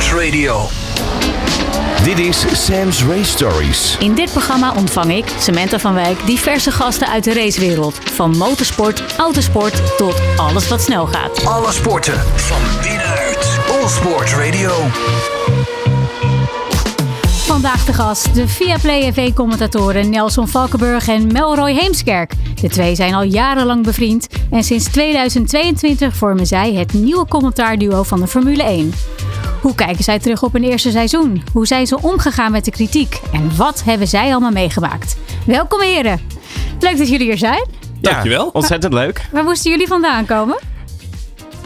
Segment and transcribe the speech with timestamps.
[0.00, 0.68] Sports Radio.
[2.04, 3.96] Dit is Sam's Race Stories.
[3.98, 7.98] In dit programma ontvang ik, Samantha van Wijk, diverse gasten uit de racewereld.
[8.10, 11.44] Van motorsport, autosport tot alles wat snel gaat.
[11.44, 13.58] Alle sporten van binnenuit.
[13.70, 14.72] All Sports Radio.
[17.46, 22.32] Vandaag de gast, de Viaplay FV-commentatoren Nelson Valkenburg en Melroy Heemskerk.
[22.60, 28.20] De twee zijn al jarenlang bevriend en sinds 2022 vormen zij het nieuwe commentaarduo van
[28.20, 28.92] de Formule 1.
[29.60, 31.42] Hoe kijken zij terug op hun eerste seizoen?
[31.52, 33.20] Hoe zijn ze omgegaan met de kritiek?
[33.32, 35.16] En wat hebben zij allemaal meegemaakt?
[35.46, 36.20] Welkom heren!
[36.80, 37.66] Leuk dat jullie hier zijn.
[38.00, 38.50] Dankjewel.
[38.52, 39.28] Ontzettend leuk.
[39.32, 40.58] Waar moesten jullie vandaan komen?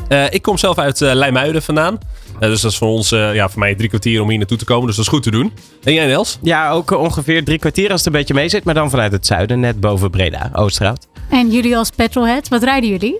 [0.08, 1.98] Uh, ik kom zelf uit uh, Leimuiden vandaan.
[2.34, 4.64] Uh, dus dat is voor ons, ja, voor mij drie kwartier om hier naartoe te
[4.64, 4.86] komen.
[4.86, 5.52] Dus dat is goed te doen.
[5.84, 6.38] En jij, Nels?
[6.42, 8.64] Ja, ook ongeveer drie kwartier als het een beetje mee zit.
[8.64, 11.06] Maar dan vanuit het zuiden, net boven Breda, Oosterhout.
[11.30, 13.16] En jullie als petrolhead, wat rijden jullie?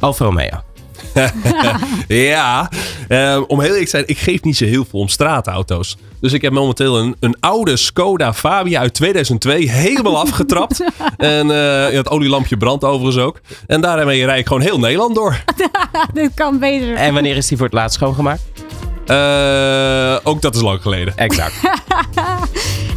[0.00, 0.62] Alfa Romeo.
[2.08, 2.70] ja,
[3.08, 5.96] uh, om heel eerlijk te zijn, ik geef niet zo heel veel om straatauto's.
[6.24, 10.84] Dus ik heb momenteel een, een oude Skoda Fabia uit 2002 helemaal afgetrapt.
[11.16, 13.40] en uh, het olielampje brandt overigens ook.
[13.66, 15.44] En daarmee rijd ik gewoon heel Nederland door.
[16.12, 16.94] Dit kan beter.
[16.94, 18.42] En wanneer is die voor het laatst schoongemaakt?
[19.06, 21.16] Uh, ook dat is lang geleden.
[21.16, 21.54] Exact.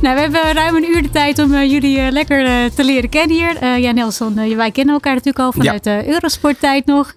[0.01, 3.09] nou, we hebben ruim een uur de tijd om uh, jullie uh, lekker te leren
[3.09, 3.79] kennen hier.
[3.79, 7.13] ja, Nelson, wij kennen elkaar natuurlijk al vanuit de Eurosport-tijd nog.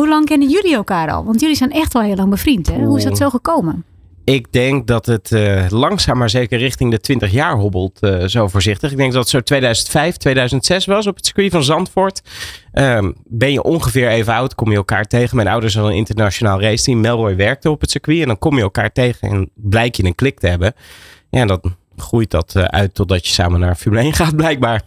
[0.00, 1.24] Hoe lang kennen jullie elkaar al?
[1.24, 2.66] Want jullie zijn echt al heel lang bevriend.
[2.66, 2.84] Hè?
[2.84, 3.84] Hoe is dat zo gekomen?
[4.24, 8.48] Ik denk dat het uh, langzaam maar zeker richting de 20 jaar hobbelt, uh, zo
[8.48, 8.90] voorzichtig.
[8.90, 12.22] Ik denk dat het zo 2005, 2006 was op het circuit van Zandvoort.
[12.72, 15.36] Um, ben je ongeveer even oud, kom je elkaar tegen.
[15.36, 17.00] Mijn ouders hadden een internationaal raceteam.
[17.00, 20.14] Melroy werkte op het circuit en dan kom je elkaar tegen en blijk je een
[20.14, 20.74] klik te hebben.
[21.30, 21.60] Ja, dan
[21.96, 24.82] groeit dat uh, uit totdat je samen naar Formule 1 gaat blijkbaar.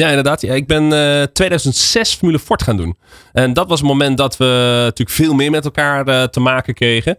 [0.00, 0.40] Ja, inderdaad.
[0.40, 2.96] Ja, ik ben uh, 2006 Formule Ford gaan doen.
[3.32, 6.74] En dat was het moment dat we natuurlijk veel meer met elkaar uh, te maken
[6.74, 7.16] kregen.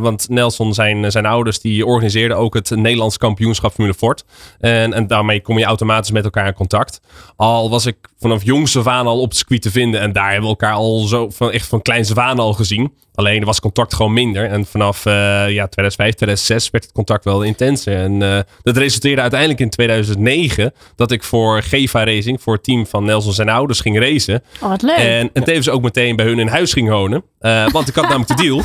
[0.00, 4.24] Want Nelson, zijn, zijn ouders, die organiseerden ook het Nederlands kampioenschap Formule Ford.
[4.60, 7.00] En, en daarmee kom je automatisch met elkaar in contact.
[7.36, 10.00] Al was ik vanaf jongs af aan al op het circuit te vinden.
[10.00, 12.92] En daar hebben we elkaar al zo van, echt van kleins af al gezien.
[13.14, 14.48] Alleen was contact gewoon minder.
[14.48, 17.96] En vanaf ja, 2005, 2006 werd het contact wel intenser.
[17.96, 23.04] En dat resulteerde uiteindelijk in 2009 dat ik voor Geva Racing, voor het team van
[23.04, 24.42] Nelson zijn ouders, ging racen.
[24.62, 24.96] Oh, wat leuk.
[24.96, 27.24] En, en tevens ook meteen bij hun in huis ging wonen.
[27.40, 28.62] Uh, want ik had namelijk de deal.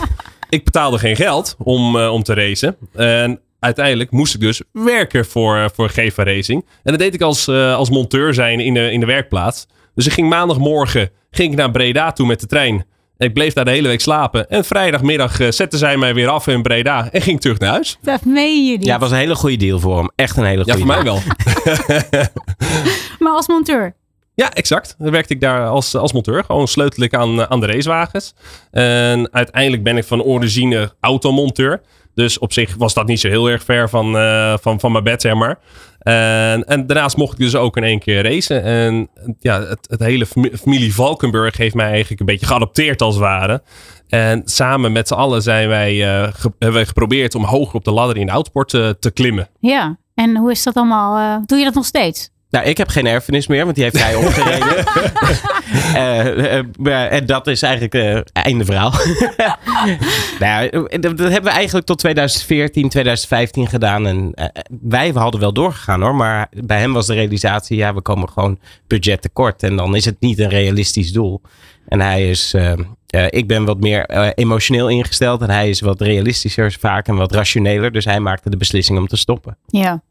[0.49, 2.77] Ik betaalde geen geld om, om te racen.
[2.93, 6.65] En uiteindelijk moest ik dus werken voor, voor Geva Racing.
[6.83, 9.67] En dat deed ik als, als monteur zijn in de, in de werkplaats.
[9.95, 12.85] Dus ik ging maandagmorgen ging ik naar Breda toe met de trein.
[13.17, 14.49] Ik bleef daar de hele week slapen.
[14.49, 17.09] En vrijdagmiddag zetten zij mij weer af in Breda.
[17.11, 17.97] En ging terug naar huis.
[18.01, 18.85] Dat meen je niet.
[18.85, 20.11] Ja, was een hele goede deal voor hem.
[20.15, 21.21] Echt een hele goede Ja, voor deal.
[21.23, 21.23] mij
[22.13, 22.25] wel.
[23.19, 23.95] maar als monteur?
[24.33, 24.95] Ja, exact.
[24.97, 26.43] Dan werkte ik daar als, als monteur.
[26.43, 28.33] Gewoon sleutel ik aan, aan de racewagens.
[28.71, 31.81] En uiteindelijk ben ik van origine automonteur.
[32.13, 35.03] Dus op zich was dat niet zo heel erg ver van, uh, van, van mijn
[35.03, 35.59] bed, zeg maar.
[35.99, 38.63] En, en, daarnaast mocht ik dus ook in één keer racen.
[38.63, 40.25] En ja, het, het, hele
[40.61, 43.61] familie Valkenburg heeft mij eigenlijk een beetje geadopteerd als het ware.
[44.07, 47.83] En samen met z'n allen zijn wij, uh, ge hebben wij geprobeerd om hoger op
[47.83, 49.49] de ladder in de autosport uh, te klimmen.
[49.59, 51.41] Ja, en hoe is dat allemaal?
[51.45, 52.29] doe je dat nog steeds?
[52.49, 54.85] Nou, ik heb geen erfenis meer, want die heeft hij opgereden.
[55.95, 56.63] uh,
[56.93, 58.93] uh, en dat is eigenlijk uh, einde verhaal.
[60.39, 64.07] nou, dat hebben we eigenlijk tot 2014, 2015 gedaan.
[64.07, 64.33] En
[64.81, 66.15] wij hadden wel doorgegaan hoor.
[66.15, 69.63] Maar bij hem was de realisatie, ja, we komen gewoon budget tekort.
[69.63, 71.41] En dan is het niet een realistisch doel.
[71.87, 72.55] En hij is,
[73.29, 75.41] ik ben wat meer emotioneel ingesteld.
[75.41, 77.91] En hij is wat realistischer vaak en wat rationeler.
[77.91, 79.57] Dus hij maakte de beslissing om te stoppen.
[79.67, 80.01] Ja.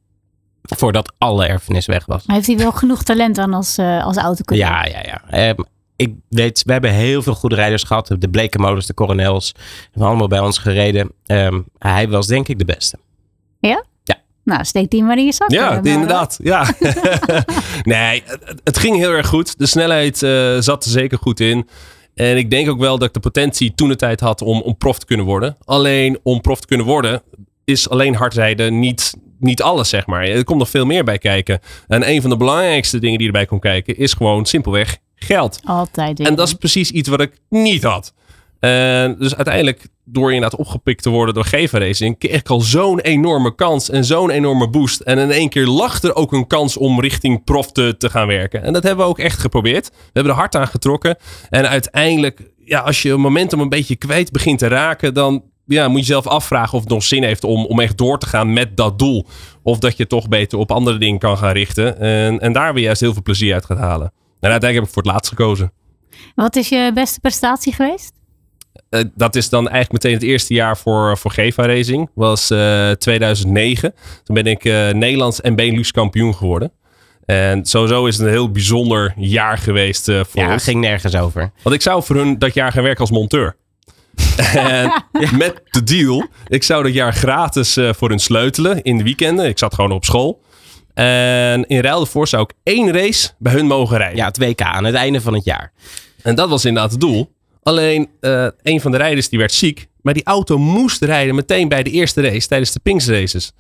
[0.77, 2.27] Voordat alle erfenis weg was.
[2.27, 4.67] Maar heeft hij wel genoeg talent aan als, uh, als autocoureur?
[4.67, 5.49] Ja, ja, ja.
[5.49, 5.65] Um,
[5.97, 8.15] ik weet, we hebben heel veel goede rijders gehad.
[8.19, 9.55] De Blekenmoders, de Coronels.
[9.85, 11.13] Hebben allemaal bij ons gereden.
[11.27, 12.99] Um, hij was denk ik de beste.
[13.59, 13.85] Ja?
[14.05, 14.17] Ja.
[14.45, 15.51] Nou, steek die maar in je zak.
[15.51, 16.39] Ja, maar, inderdaad.
[16.43, 16.67] Ja.
[17.83, 19.59] nee, het, het, ging heel erg goed.
[19.59, 21.69] De snelheid uh, zat er zeker goed in.
[22.15, 24.77] En ik denk ook wel dat ik de potentie toen de tijd had om, om
[24.77, 25.57] prof te kunnen worden.
[25.65, 27.23] Alleen om prof te kunnen worden
[27.65, 30.25] is alleen hardrijden niet, niet alles, zeg maar.
[30.25, 31.61] Er komt nog veel meer bij kijken.
[31.87, 35.61] En een van de belangrijkste dingen die erbij komt kijken is gewoon simpelweg geld.
[35.65, 36.21] Altijd.
[36.21, 38.15] En dat is precies iets wat ik niet had.
[38.61, 43.01] En dus uiteindelijk, door inderdaad opgepikt te worden door Gever Racing, kreeg ik al zo'n
[43.01, 45.01] enorme kans en zo'n enorme boost.
[45.01, 48.27] En in één keer lag er ook een kans om richting prof te, te gaan
[48.27, 48.63] werken.
[48.63, 49.89] En dat hebben we ook echt geprobeerd.
[49.89, 51.17] We hebben er hard aan getrokken.
[51.51, 55.89] En uiteindelijk, ja, als je een momentum een beetje kwijt begint te raken, dan ja,
[55.89, 58.53] moet je zelf afvragen of het nog zin heeft om, om echt door te gaan
[58.53, 59.27] met dat doel.
[59.63, 61.99] Of dat je toch beter op andere dingen kan gaan richten.
[61.99, 64.13] En, en daar weer juist heel veel plezier uit gaat halen.
[64.41, 65.73] En uiteindelijk heb ik voor het laatst gekozen.
[66.35, 68.13] Wat is je beste prestatie geweest?
[68.89, 72.11] eh, dat is dan eigenlijk meteen het eerste jaar voor, voor Geva Racing.
[72.15, 73.95] Was eh, 2009.
[74.25, 76.73] Toen ben ik eh, Nederlands en Benelux kampioen geworden.
[77.25, 80.65] En sowieso is het een heel bijzonder jaar geweest eh, voor Ja, ons.
[80.65, 81.51] ging nergens over.
[81.63, 83.57] Want ik zou voor hun dat jaar gaan werken als monteur.
[84.37, 85.03] En
[85.39, 89.47] met de deal, ik zou dat jaar gratis eh, voor hun sleutelen in de weekenden.
[89.47, 90.45] Ik zat gewoon op school.
[90.95, 94.17] En in ruil daarvoor zou ik één race bij hun mogen rijden.
[94.17, 95.73] Ja, het WK aan het einde van het jaar.
[96.23, 97.35] En dat was inderdaad het doel.
[97.63, 99.87] Alleen eh, een van de rijders die werd ziek.
[100.03, 103.53] Maar die auto moest rijden meteen bij de eerste race tijdens de Pinks races.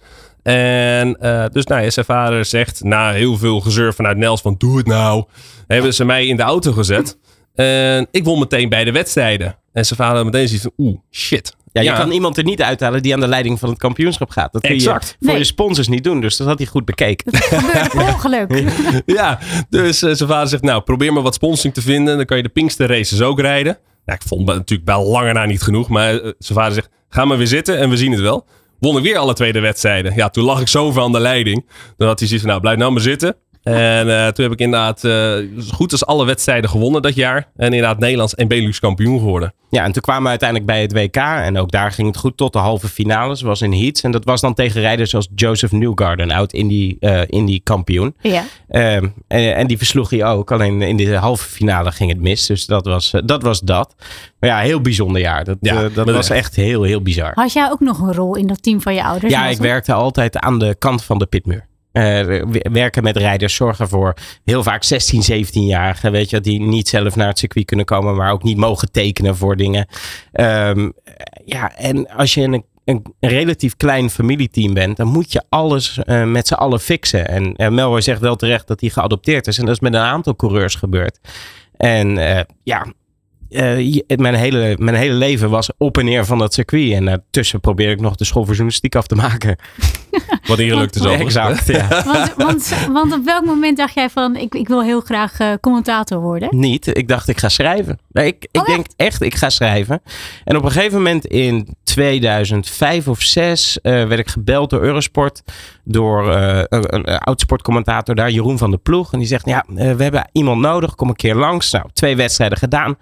[0.42, 4.54] En eh, dus nou ja, zijn vader zegt na heel veel gezeur vanuit Nels van
[4.58, 5.24] doe het nou.
[5.66, 7.18] Hebben ze mij in de auto gezet.
[7.54, 9.58] En ik won meteen bij de wedstrijden.
[9.76, 11.56] En zijn vader meteen zoiets van oeh shit.
[11.72, 14.52] Ja, je kan iemand er niet uithalen die aan de leiding van het kampioenschap gaat.
[14.52, 15.16] Dat kun je Exact.
[15.20, 15.38] voor Nee.
[15.38, 16.20] je sponsors niet doen.
[16.20, 17.36] Dus dat had hij goed bekeken.
[17.36, 18.64] Gebeurt per ongeluk.
[19.06, 19.38] ja,
[19.68, 22.16] dus eh, zijn vader zegt, nou, probeer maar wat sponsoring te vinden.
[22.16, 23.78] Dan kan je de Pinkster races ook rijden.
[24.04, 25.88] Nou, ik vond het natuurlijk bij lange na niet genoeg.
[25.88, 28.46] Maar eh, zijn vader zegt, ga maar weer zitten en we zien het wel.
[28.80, 30.14] Won ik weer alle twee de wedstrijden.
[30.14, 31.66] Ja, toen lag ik zoveel aan de leiding.
[31.96, 33.36] Dan had hij zoiets van, nou, blijf nou maar zitten.
[33.74, 35.10] En eh, toen heb ik inderdaad eh,
[35.58, 37.48] zo goed als alle wedstrijden gewonnen dat jaar.
[37.56, 39.54] En inderdaad Nederlands en Benelux kampioen geworden.
[39.70, 41.16] Ja, en toen kwamen we uiteindelijk bij het WK.
[41.16, 43.42] En ook daar ging het goed tot de halve finales.
[43.42, 44.02] was in Heats.
[44.02, 48.14] En dat was dan tegen rijders zoals Joseph Newgarden, oud Indie, eh Indie kampioen.
[48.20, 48.44] Ja.
[48.68, 50.52] Ehm, en, en die versloeg hij ook.
[50.52, 52.46] Alleen in de halve finale ging het mis.
[52.46, 53.42] Dus dat was eh, dat.
[53.42, 53.94] Was dat.
[54.40, 55.44] Maar ja, heel bijzonder jaar.
[55.44, 56.56] Dat, Ja, dat was echt.
[56.56, 57.32] heel, heel bizar.
[57.34, 59.32] Had jij ook nog een rol in dat team van je ouders?
[59.32, 61.66] Ja, ik werkte altijd aan de kant van de pitmuur.
[61.96, 64.14] Eh, we- werken met rijders, zorgen voor
[64.44, 68.32] heel vaak 16, 17-jarigen, weet je, die niet zelf naar het circuit kunnen komen, maar
[68.32, 69.86] ook niet mogen tekenen voor dingen.
[70.32, 70.90] Ehm,
[71.44, 76.24] ja, en als je een, een, relatief klein familieteam bent, dan moet je alles eh,
[76.24, 77.28] met z'n allen fixen.
[77.28, 79.58] En uh, Melroy zegt wel terecht dat hij geadopteerd is.
[79.58, 81.18] En dat is met een aantal coureurs gebeurd.
[81.76, 82.18] En
[82.62, 82.86] ja,
[83.50, 86.92] uh, je, mijn, hele, mijn hele leven was op en neer van dat circuit.
[86.92, 89.56] En daartussen probeer ik nog de school voor journalistiek af te maken.
[90.46, 91.10] Wat is Ja, al.
[91.14, 91.88] exact, ja.
[92.04, 95.52] Want, want, want op welk moment dacht jij van, ik, ik wil heel graag uh,
[95.60, 96.48] commentator worden?
[96.50, 96.96] Niet.
[96.96, 97.98] Ik dacht, ik ga schrijven.
[98.10, 100.02] Nee, ik ik Oh, denk echt, ik ga schrijven.
[100.44, 105.42] En op een gegeven moment in 2005 of 6 uh, werd ik gebeld door Eurosport.
[105.84, 109.12] Door uh, een, een oud-sportcommentator daar, Jeroen van der Ploeg.
[109.12, 110.94] En die zegt, ja, uh, we hebben iemand nodig.
[110.94, 111.70] Kom een keer langs.
[111.70, 112.96] Nou, twee wedstrijden gedaan.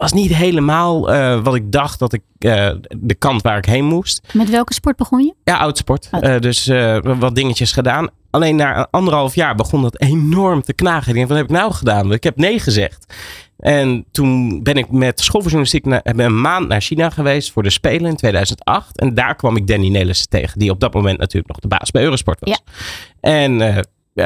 [0.00, 3.84] Was niet helemaal uh, wat ik dacht dat ik uh, de kant waar ik heen
[3.84, 4.28] moest.
[4.32, 5.34] Met welke sport begon je?
[5.44, 6.08] Ja, oudsport.
[6.20, 6.66] Uh, dus
[7.02, 8.08] wat dingetjes gedaan.
[8.30, 11.08] Alleen na anderhalf jaar begon dat enorm te knagen.
[11.08, 12.12] Ik denk, wat heb ik nou gedaan?
[12.12, 13.14] Ik heb nee gezegd.
[13.58, 18.10] En toen ben ik met schooljournalistiek naar, een maand naar China geweest voor de Spelen
[18.10, 18.98] in 2008.
[18.98, 21.90] En daar kwam ik Danny Nelissen tegen, die op dat moment natuurlijk nog de baas
[21.90, 22.50] bij Eurosport was.
[22.50, 22.72] Ja.
[23.20, 23.84] En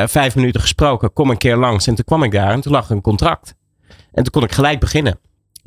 [0.08, 1.86] vijf minuten gesproken, kom een keer langs.
[1.86, 3.54] En toen kwam ik daar en toen lag een contract.
[3.88, 5.18] En toen kon ik gelijk beginnen.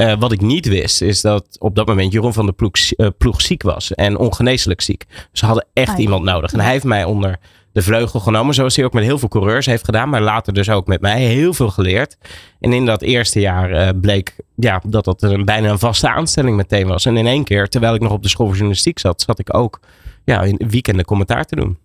[0.02, 3.08] Uh, wat ik niet wist, is dat op dat moment Jeroen van de ploeg, uh,
[3.18, 3.94] ploeg ziek was.
[3.94, 5.06] En ongeneeslijk ziek.
[5.32, 6.02] Ze hadden echt Ai.
[6.02, 6.54] iemand nodig.
[6.54, 7.40] En hij heeft mij onder
[7.72, 8.54] de vleugel genomen.
[8.54, 10.10] Zoals hij ook met heel veel coureurs heeft gedaan.
[10.10, 11.22] Maar later dus ook met mij.
[11.22, 12.18] Heel veel geleerd.
[12.60, 16.56] En in dat eerste jaar uh, bleek ja, dat dat een, bijna een vaste aanstelling
[16.56, 17.06] meteen was.
[17.06, 19.56] En in één keer, terwijl ik nog op de school voor journalistiek zat, zat ik
[19.56, 19.80] ook
[20.26, 21.78] ja, in weekenden commentaar te doen.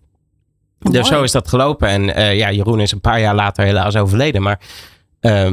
[0.79, 0.97] Mooi.
[0.97, 1.87] Dus zo is dat gelopen.
[1.87, 4.41] En ja, Jeroen is een paar jaar later helaas overleden.
[4.41, 4.59] Maar
[5.21, 5.51] uh,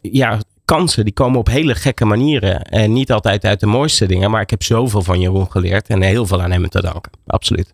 [0.00, 2.62] ja, kansen die komen op hele gekke manieren.
[2.62, 4.30] En niet altijd uit de mooiste dingen.
[4.30, 5.88] Maar ik heb zoveel van Jeroen geleerd.
[5.88, 7.12] En heel veel aan hem te danken.
[7.26, 7.72] Absoluut.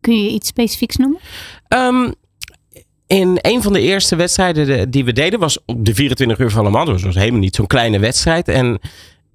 [0.00, 1.20] Kun je iets specifieks noemen?
[1.68, 2.14] Um,
[3.06, 6.64] in een van de eerste wedstrijden die we deden was op de 24 uur van
[6.64, 6.90] Le Mans.
[6.90, 8.48] Dus was helemaal niet zo'n kleine wedstrijd.
[8.48, 8.80] En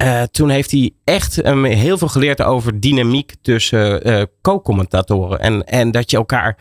[0.03, 5.39] uh, toen heeft hij echt um, heel veel geleerd over dynamiek tussen uh, co-commentatoren.
[5.39, 6.57] En, en dat je elkaar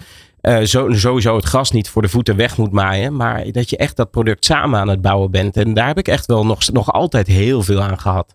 [0.48, 3.16] uh, zo, sowieso het gras niet voor de voeten weg moet maaien.
[3.16, 5.56] Maar dat je echt dat product samen aan het bouwen bent.
[5.56, 8.34] En daar heb ik echt wel nog, nog altijd heel veel aan gehad.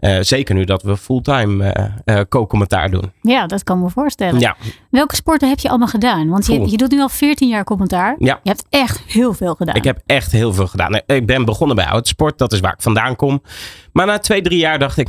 [0.00, 3.12] Uh, zeker nu dat we fulltime uh, co-commentaar doen.
[3.20, 4.40] Ja, dat kan me voorstellen.
[4.40, 4.56] Ja.
[4.90, 6.28] Welke sporten heb je allemaal gedaan?
[6.28, 8.14] Want je, je doet nu al 14 jaar commentaar.
[8.18, 8.40] Ja.
[8.42, 9.74] Je hebt echt heel veel gedaan.
[9.74, 11.00] Ik heb echt heel veel gedaan.
[11.06, 12.38] Ik ben begonnen bij oudsport.
[12.38, 13.42] Dat is waar ik vandaan kom.
[13.92, 15.08] Maar na twee, drie jaar dacht ik...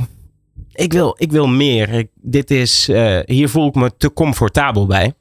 [0.71, 1.89] Ik wil, ik wil meer.
[1.89, 5.13] Ik, dit is, uh, hier voel ik me te comfortabel bij.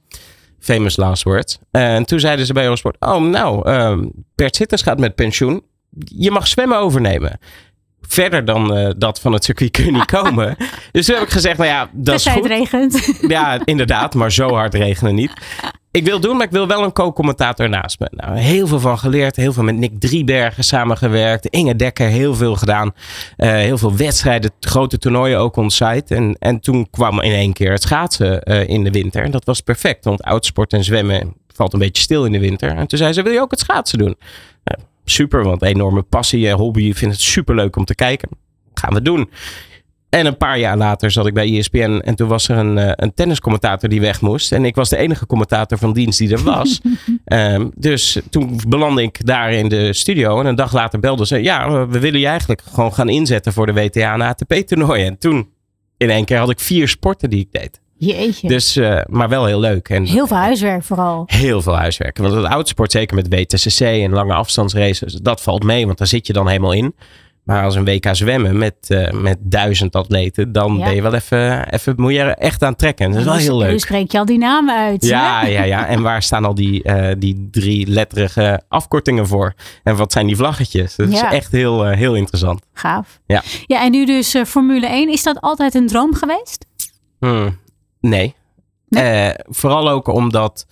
[0.63, 1.59] Famous last words.
[1.71, 2.97] En toen zeiden ze bij Eurosport...
[3.01, 3.99] Oh, nou, uh,
[4.35, 5.63] Bert Sitters gaat met pensioen.
[6.05, 7.39] Je mag zwemmen overnemen
[8.13, 10.57] verder dan uh, dat van het circuit kun je niet komen.
[10.93, 12.43] dus toen heb ik gezegd, nou ja, dat is goed.
[12.43, 13.19] Het regent.
[13.29, 15.33] Ja, inderdaad, maar zo hard regenen niet.
[15.93, 18.09] Ik wil doen, maar ik wil wel een co-commentator naast me.
[18.11, 19.37] Nou, heel veel van geleerd.
[19.37, 21.47] Heel veel met Nick Driebergen samengewerkt.
[21.47, 22.95] Inge Dekker, heel veel gedaan.
[23.37, 26.15] Uh, heel veel wedstrijden, grote toernooien ook on-site.
[26.15, 29.23] En, en toen kwam in één keer het schaatsen uh, in de winter.
[29.23, 32.77] En dat was perfect, want oudsport en zwemmen valt een beetje stil in de winter.
[32.77, 34.17] En toen zei ze, wil je ook het schaatsen doen?
[34.65, 36.83] Nou, super, want enorme passie en hobby.
[36.83, 38.29] Ik vind het super leuk om te kijken.
[38.75, 39.31] Gaan we doen.
[40.15, 42.91] En een paar jaar later zat ik bij ESPN en toen was er een, uh,
[42.95, 44.53] een tenniscommentator die weg moest.
[44.53, 46.81] En ik was de enige commentator van dienst die er was.
[47.25, 51.43] um, dus toen belandde ik daar in de studio en een dag later belde ze.
[51.43, 55.07] Ja, we willen je eigenlijk gewoon gaan inzetten voor de WTA en ATP toernooien.
[55.07, 55.49] En toen
[55.97, 57.81] in één keer had ik vier sporten die ik deed.
[57.97, 58.49] Jeetje.
[58.49, 59.89] Dus, uh, maar wel heel leuk.
[59.89, 61.23] En, heel veel huiswerk vooral.
[61.27, 62.19] Heel veel huiswerk.
[62.19, 66.27] Want het oudsport, zeker met WTCC en lange afstandsraces, dat valt mee, want daar zit
[66.27, 66.95] je dan helemaal in.
[67.43, 70.85] Maar als een WK zwemmen met, uh, met duizend atleten, dan ja.
[70.85, 73.11] ben je wel even, even, moet je er echt aan trekken.
[73.11, 73.71] Dat is wel heel leuk.
[73.71, 75.05] Nu spreek je al die namen uit.
[75.05, 75.49] Ja, hè?
[75.49, 75.87] ja, ja.
[75.87, 79.55] En waar staan al die, uh, die drie letterige afkortingen voor?
[79.83, 80.97] En wat zijn die vlaggetjes?
[80.97, 81.31] Dat ja.
[81.31, 82.63] is echt heel, uh, heel interessant.
[82.73, 83.21] Gaaf.
[83.27, 83.43] Ja.
[83.67, 85.09] Ja, en nu dus Formule 1.
[85.09, 86.67] Is dat altijd een droom geweest?
[87.19, 87.59] Hmm,
[88.01, 88.35] nee.
[88.89, 89.33] nee?
[89.49, 90.67] vooral ook omdat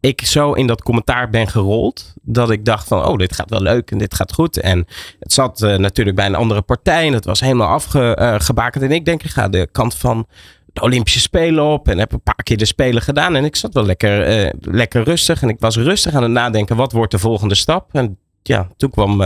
[0.00, 2.14] ik zo in dat commentaar ben gerold.
[2.22, 4.60] Dat ik dacht van, oh, dit gaat wel leuk en dit gaat goed.
[4.60, 4.86] En
[5.18, 7.06] het zat uh, natuurlijk bij een andere partij.
[7.06, 8.84] En het was helemaal afgebakend.
[8.84, 10.26] Uh, en ik denk, ik ga de kant van
[10.72, 11.88] de Olympische Spelen op.
[11.88, 13.36] En heb een paar keer de Spelen gedaan.
[13.36, 15.42] En ik zat wel lekker, uh, lekker rustig.
[15.42, 17.94] En ik was rustig aan het nadenken, wat wordt de volgende stap?
[17.94, 19.18] En ja, toen kwam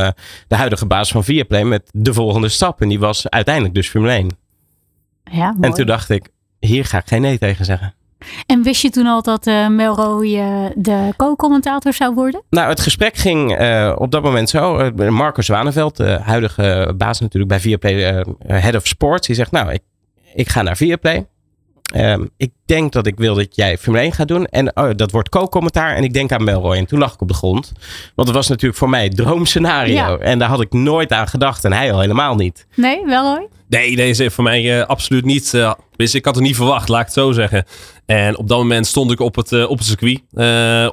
[0.48, 2.80] de huidige baas van Viaplay met de volgende stap.
[2.80, 4.36] En die was uiteindelijk dus Formule 1.
[5.24, 5.58] Ja, mooi.
[5.60, 7.94] En toen dacht ik, hier ga ik geen nee tegen zeggen.
[8.46, 12.42] En wist je toen al dat uh, Melroy uh, de co-commentator zou worden?
[12.50, 14.90] Nou, het gesprek ging uh, op dat moment zo.
[15.10, 19.82] Marco Zwaneveld, de huidige baas natuurlijk bij Viaplay, Head of Sports, die zegt: Nou, ik,
[20.34, 21.26] ik ga naar Viaplay.
[21.96, 24.46] Um, ik denk dat ik wil dat jij Formule 1 gaat doen.
[24.46, 25.96] En oh, dat wordt co-commentaar.
[25.96, 26.76] En ik denk aan Melroy.
[26.76, 27.72] En toen lag ik op de grond.
[28.14, 29.94] Want het was natuurlijk voor mij het droomscenario.
[29.94, 30.18] Ja.
[30.18, 31.64] En daar had ik nooit aan gedacht.
[31.64, 32.66] En hij al helemaal niet.
[32.74, 33.48] Nee, Melroy?
[33.68, 35.52] Nee, deze voor mij uh, absoluut niet.
[35.54, 37.64] Uh, dus ik had het niet verwacht, laat ik het zo zeggen.
[38.06, 40.20] En op dat moment stond ik op het, uh, op het circuit.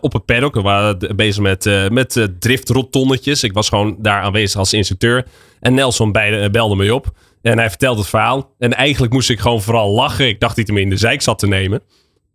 [0.02, 0.54] op het paddock.
[0.54, 3.44] We waren bezig met, met driftrotonnetjes.
[3.44, 5.26] Ik was gewoon daar aanwezig als instructeur.
[5.60, 7.12] En Nelson beide, belde me op.
[7.42, 8.56] En hij vertelde het verhaal.
[8.58, 10.28] En eigenlijk moest ik gewoon vooral lachen.
[10.28, 11.82] Ik dacht dat hij me in de zijk zat te nemen.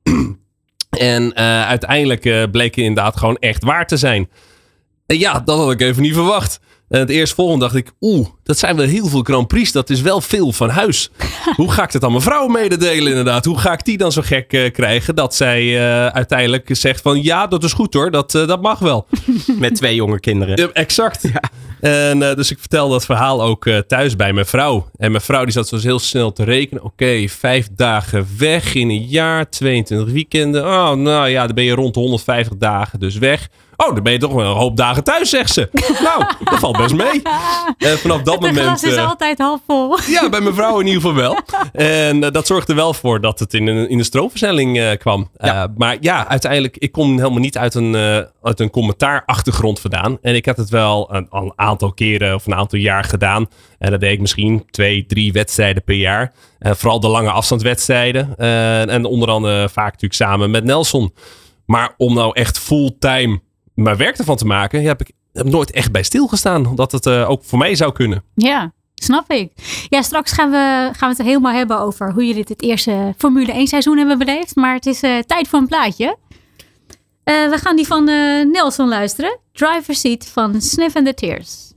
[0.90, 4.30] en uh, uiteindelijk uh, bleek het inderdaad gewoon echt waar te zijn.
[5.06, 6.60] En ja, dat had ik even niet verwacht.
[6.88, 9.72] En het eerste volgende dacht ik, oeh, dat zijn wel heel veel Grand Prix.
[9.72, 11.10] Dat is wel veel van huis.
[11.56, 13.44] Hoe ga ik dat aan mijn vrouw mededelen inderdaad?
[13.44, 17.22] Hoe ga ik die dan zo gek uh, krijgen dat zij uh, uiteindelijk zegt van...
[17.22, 19.06] Ja, dat is goed hoor, dat, uh, dat mag wel.
[19.58, 20.56] Met twee jonge kinderen.
[20.56, 21.22] Ja, exact.
[21.22, 21.42] Ja.
[21.80, 24.88] En dus ik vertel dat verhaal ook thuis bij mijn vrouw.
[24.96, 26.82] En mijn vrouw die zat zo heel snel te rekenen.
[26.82, 30.64] Oké, okay, vijf dagen weg in een jaar, 22 weekenden.
[30.64, 33.48] Oh, nou ja, dan ben je rond de 150 dagen dus weg.
[33.88, 35.68] Oh, dan ben je toch wel een hoop dagen thuis, zegt ze.
[36.02, 37.22] nou, dat valt best mee.
[37.78, 38.82] En vanaf dat de moment.
[38.82, 39.98] is uh, altijd half vol.
[40.06, 41.38] Ja, bij mijn vrouw in ieder geval wel.
[41.72, 44.90] En uh, dat zorgde er wel voor dat het in een, in een stroomversnelling uh,
[44.92, 45.30] kwam.
[45.36, 45.72] Ja.
[45.76, 47.94] maar ja, uiteindelijk, ik kom helemaal niet uit een,
[48.42, 50.18] uit een commentaarachtergrond vandaan.
[50.22, 53.46] En ik heb het wel een, een, aantal keren of een aantal jaar gedaan.
[53.78, 56.32] En dat deed ik misschien twee, drie wedstrijden per jaar.
[56.58, 58.36] En vooral de lange afstandswedstrijden.
[58.88, 61.12] en onder andere vaak natuurlijk samen met Nelson.
[61.66, 63.40] Maar om nou echt fulltime
[63.74, 66.66] mijn werk ervan te maken, heb ik heb nooit echt bij stilgestaan.
[66.66, 68.22] Omdat het uh, ook voor mij zou kunnen.
[68.34, 69.52] Ja, snap ik.
[69.88, 73.52] Ja, straks gaan we, gaan we het helemaal hebben over hoe jullie dit eerste Formule
[73.52, 74.56] 1 seizoen hebben beleefd.
[74.56, 76.16] Maar het is uh, tijd voor een plaatje.
[77.24, 78.04] Uh, we gaan die van
[78.50, 79.38] Nelson luisteren.
[79.52, 81.73] Driver Seat van Sniff and the Tears.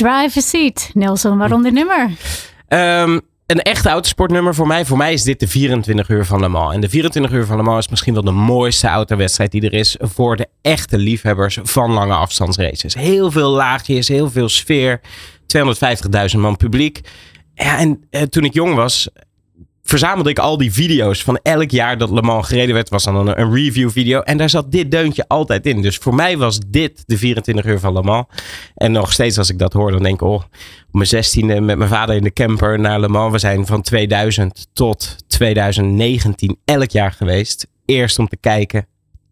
[0.00, 0.90] Drive Seat.
[0.94, 2.10] Nelson, waarom dit nummer?
[2.68, 4.84] Um, een echt autosportnummer voor mij.
[4.84, 6.74] Voor mij is dit de 24 uur van Le Mans.
[6.74, 9.72] En de 24 uur van Le Mans is misschien wel de mooiste autowedstrijd die er
[9.72, 12.94] is voor de echte liefhebbers van lange afstandsraces.
[12.94, 15.00] Heel veel laagjes, heel veel sfeer.
[16.34, 17.00] 250.000 man publiek.
[17.54, 19.08] Ja, en uh, toen ik jong was,
[19.90, 22.88] verzamelde ik al die video's van elk jaar dat Le Mans gereden werd.
[22.88, 24.20] Was dan een, een review video.
[24.20, 25.82] En daar zat dit deuntje altijd in.
[25.82, 28.26] Dus voor mij was dit de 24 uur van Le Mans.
[28.74, 30.22] En nog steeds als ik dat hoor, dan denk ik...
[30.22, 30.46] Oh, op
[30.92, 33.32] mijn zestiende met mijn vader in de camper naar Le Mans.
[33.32, 37.66] We zijn van 2000 tot 2019 elk jaar geweest.
[37.84, 38.86] Eerst om te kijken,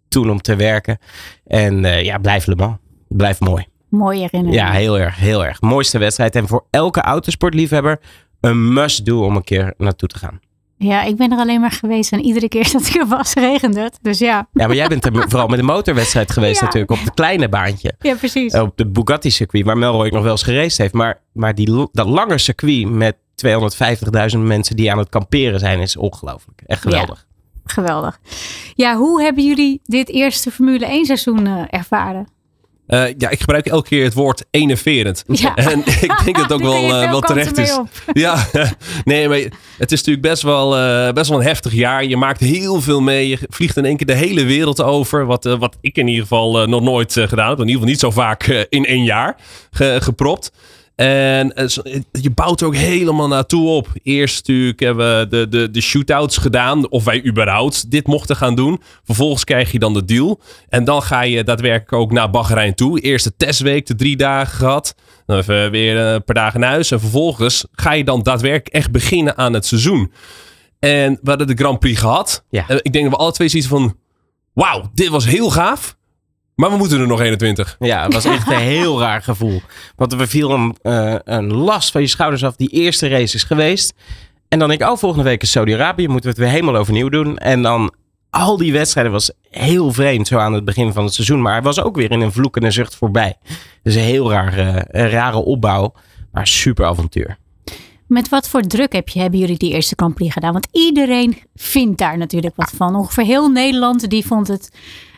[0.08, 0.98] toen om te werken.
[1.46, 2.76] En uh, ja, blijf Le Mans.
[3.08, 3.66] Blijf mooi.
[3.90, 4.60] Mooi herinnering.
[4.60, 5.60] Ja, heel erg, heel erg.
[5.60, 6.36] Mooiste wedstrijd.
[6.36, 8.00] En voor elke autosportliefhebber
[8.40, 10.40] een must-do om een keer naartoe te gaan.
[10.78, 13.80] Ja, ik ben er alleen maar geweest en iedere keer dat ik er was regende
[13.80, 13.98] het.
[14.02, 14.48] Dus ja.
[14.52, 16.64] Ja, maar jij bent er vooral met de motorwedstrijd geweest ja.
[16.64, 16.92] natuurlijk.
[16.92, 17.94] Op het kleine baantje.
[17.98, 18.54] Ja, precies.
[18.54, 20.94] Op de Bugatti circuit waar Melroy nog wel eens geraced heeft.
[20.94, 23.16] Maar, maar die, dat lange circuit met
[24.34, 26.62] 250.000 mensen die aan het kamperen zijn is ongelooflijk.
[26.66, 27.26] Echt geweldig.
[27.28, 28.20] Ja, geweldig.
[28.74, 32.26] Ja, hoe hebben jullie dit eerste Formule 1 seizoen uh, ervaren?
[32.88, 35.24] Uh, ja, ik gebruik elke keer het woord enerverend.
[35.26, 35.56] Ja.
[35.72, 37.78] En ik denk dat het ook wel, uh, wel terecht is.
[38.12, 38.46] Ja,
[39.04, 39.38] nee, maar
[39.78, 42.04] het is natuurlijk best wel, uh, best wel een heftig jaar.
[42.04, 43.28] Je maakt heel veel mee.
[43.28, 45.26] Je vliegt in één keer de hele wereld over.
[45.26, 47.58] Wat, wat ik in ieder geval nog nooit gedaan heb.
[47.58, 49.36] In ieder geval niet zo vaak in één jaar
[49.70, 50.52] ge gepropt.
[50.98, 51.66] En eh,
[52.10, 53.88] je bouwt er ook helemaal naartoe op.
[54.02, 56.90] Eerst natuurlijk hebben we de, de, de shootouts gedaan.
[56.90, 58.80] Of wij überhaupt dit mochten gaan doen.
[59.04, 60.40] Vervolgens krijg je dan de deal.
[60.68, 63.00] En dan ga je daadwerkelijk ook naar Bahrein toe.
[63.00, 64.94] Eerste testweek, de drie dagen gehad.
[65.26, 66.90] Dan even weer een paar dagen naar huis.
[66.90, 70.12] En vervolgens ga je dan daadwerkelijk echt beginnen aan het seizoen.
[70.78, 72.44] En we hadden de Grand Prix gehad.
[72.50, 72.68] Ja.
[72.68, 73.96] ik denk dat we alle twee zoiets van...
[74.52, 75.97] Wauw, dit was heel gaaf.
[76.58, 77.76] Maar we moeten er nog 21.
[77.78, 79.60] Ja, het was echt een heel raar gevoel.
[79.96, 82.56] Want er viel een, uh, een last van je schouders af.
[82.56, 83.94] Die eerste race is geweest.
[84.48, 86.08] En dan denk ik, oh, volgende week is Saudi-Arabië.
[86.08, 87.36] Moeten we het weer helemaal overnieuw doen.
[87.36, 87.94] En dan
[88.30, 91.42] al die wedstrijden was heel vreemd zo aan het begin van het seizoen.
[91.42, 93.36] Maar hij was ook weer in een vloek en een zucht voorbij.
[93.82, 95.94] Dus een heel raar, uh, een rare opbouw.
[96.32, 97.38] Maar super avontuur.
[98.06, 100.52] Met wat voor druk heb je, hebben jullie die eerste Grand Prix gedaan?
[100.52, 102.96] Want iedereen vindt daar natuurlijk wat van.
[102.96, 104.70] Ongeveer heel Nederland die vond het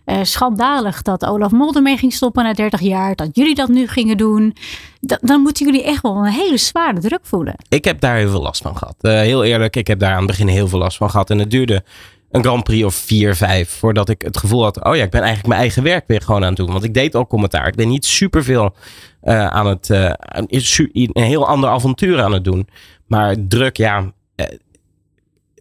[0.06, 3.14] uh, schandalig dat Olaf Molder mee ging stoppen na 30 jaar.
[3.14, 4.56] Dat jullie dat nu gingen doen.
[5.00, 7.54] dan moeten jullie echt wel een hele zware druk voelen.
[7.68, 8.96] Ik heb daar heel veel last van gehad.
[9.00, 11.30] Uh, heel eerlijk, ik heb daar aan het begin heel veel last van gehad.
[11.30, 11.84] En het duurde
[12.30, 14.84] een Grand Prix of 4, 5 voordat ik het gevoel had.
[14.84, 16.70] Oh ja, ik ben eigenlijk mijn eigen werk weer gewoon aan het doen.
[16.70, 17.66] Want ik deed al commentaar.
[17.66, 18.74] Ik ben niet superveel
[19.22, 19.88] uh, aan het.
[19.88, 22.68] Een heel ander avontuur aan het doen.
[23.06, 24.12] Maar druk, ja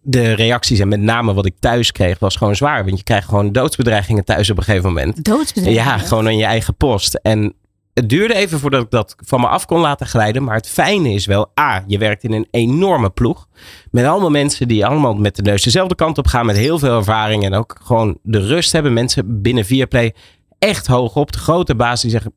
[0.02, 2.86] de reacties en met name wat ik thuis kreeg was gewoon zwaar.
[2.86, 5.26] Want je krijgt gewoon doodsbedreigingen thuis op een gegeven moment.
[5.26, 5.92] Doodsbedreigingen?
[5.92, 7.14] Ja, gewoon aan je eigen post.
[7.14, 7.54] En
[7.94, 10.44] het duurde even voordat ik dat van me af kon laten glijden.
[10.44, 13.48] Maar het fijne is wel, A, je werkt in een enorme ploeg.
[13.92, 16.46] Met allemaal mensen die allemaal met de neus dezelfde kant op gaan.
[16.46, 18.94] Met heel veel ervaring en ook gewoon de rust hebben.
[18.94, 20.14] Mensen binnen Viaplay
[20.60, 21.32] echt hoog op.
[21.32, 22.34] De grote baas die zeggen,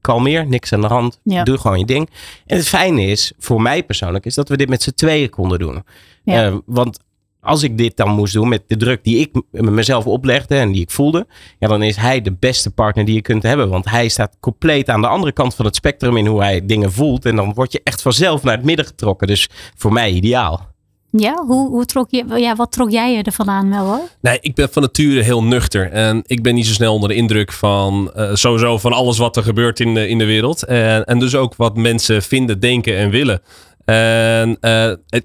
[0.00, 1.20] kalmeer, niks aan de hand.
[1.22, 1.42] Ja.
[1.42, 2.10] Doe gewoon je ding.
[2.46, 5.58] En het fijne is, voor mij persoonlijk, is dat we dit met z'n tweeën konden
[5.58, 5.84] doen.
[6.26, 6.50] Ja.
[6.50, 6.98] Uh, want
[7.40, 10.82] als ik dit dan moest doen met de druk die ik mezelf oplegde en die
[10.82, 11.26] ik voelde,
[11.58, 13.68] ja, dan is hij de beste partner die je kunt hebben.
[13.68, 16.92] Want hij staat compleet aan de andere kant van het spectrum in hoe hij dingen
[16.92, 17.24] voelt.
[17.24, 19.26] En dan word je echt vanzelf naar het midden getrokken.
[19.26, 20.74] Dus voor mij ideaal.
[21.10, 24.08] Ja, hoe, hoe trok je, ja, wat trok jij ervan aan, Mel?
[24.20, 25.90] Nee, ik ben van nature heel nuchter.
[25.90, 29.36] En ik ben niet zo snel onder de indruk van uh, sowieso van alles wat
[29.36, 30.64] er gebeurt in de, in de wereld.
[30.64, 33.40] En, en dus ook wat mensen vinden, denken en willen.
[33.84, 35.24] En uh, het,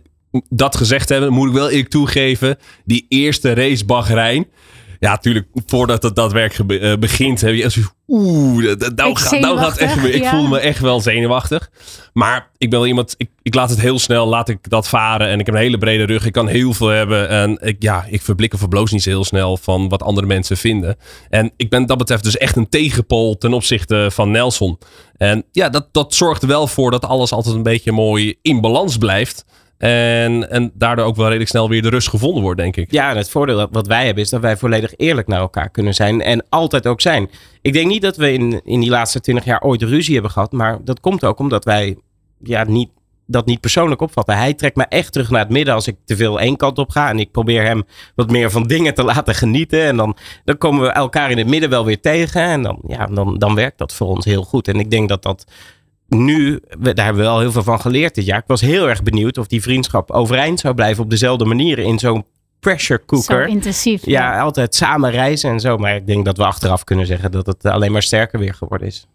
[0.49, 2.57] dat gezegd hebben, moet ik wel eerlijk toegeven.
[2.85, 4.47] Die eerste race Bahrein.
[4.99, 9.77] Ja, natuurlijk, voordat het daadwerkelijk uh, begint, heb je echt Oeh, nou, gaat, nou gaat
[9.77, 11.69] echt Ik voel me echt wel zenuwachtig.
[12.13, 15.27] Maar ik ben wel iemand, ik, ik laat het heel snel, laat ik dat varen.
[15.27, 16.25] En ik heb een hele brede rug.
[16.25, 17.29] Ik kan heel veel hebben.
[17.29, 20.57] En ik, ja, ik verblik of verbloos niet zo heel snel van wat andere mensen
[20.57, 20.97] vinden.
[21.29, 24.77] En ik ben dat betreft dus echt een tegenpol ten opzichte van Nelson.
[25.17, 28.61] En ja, dat, dat zorgt er wel voor dat alles altijd een beetje mooi in
[28.61, 29.45] balans blijft.
[29.81, 32.91] En, en daardoor ook wel redelijk snel weer de rust gevonden wordt, denk ik.
[32.91, 35.93] Ja, en het voordeel wat wij hebben is dat wij volledig eerlijk naar elkaar kunnen
[35.93, 36.21] zijn.
[36.21, 37.29] En altijd ook zijn.
[37.61, 40.51] Ik denk niet dat we in, in die laatste twintig jaar ooit ruzie hebben gehad.
[40.51, 41.97] Maar dat komt ook omdat wij
[42.43, 42.89] ja, niet,
[43.27, 44.37] dat niet persoonlijk opvatten.
[44.37, 46.89] Hij trekt me echt terug naar het midden als ik te veel één kant op
[46.89, 47.09] ga.
[47.09, 47.83] En ik probeer hem
[48.15, 49.83] wat meer van dingen te laten genieten.
[49.83, 52.41] En dan, dan komen we elkaar in het midden wel weer tegen.
[52.41, 54.67] En dan, ja, dan, dan werkt dat voor ons heel goed.
[54.67, 55.45] En ik denk dat dat
[56.15, 58.39] nu, daar hebben we wel heel veel van geleerd dit jaar.
[58.39, 61.99] Ik was heel erg benieuwd of die vriendschap overeind zou blijven op dezelfde manier in
[61.99, 62.25] zo'n
[62.59, 63.43] pressure cooker.
[63.43, 64.05] Zo intensief.
[64.05, 65.77] Ja, altijd samen reizen en zo.
[65.77, 68.87] Maar ik denk dat we achteraf kunnen zeggen dat het alleen maar sterker weer geworden
[68.87, 69.07] is.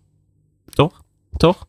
[0.71, 1.03] Toch?
[1.37, 1.67] Toch?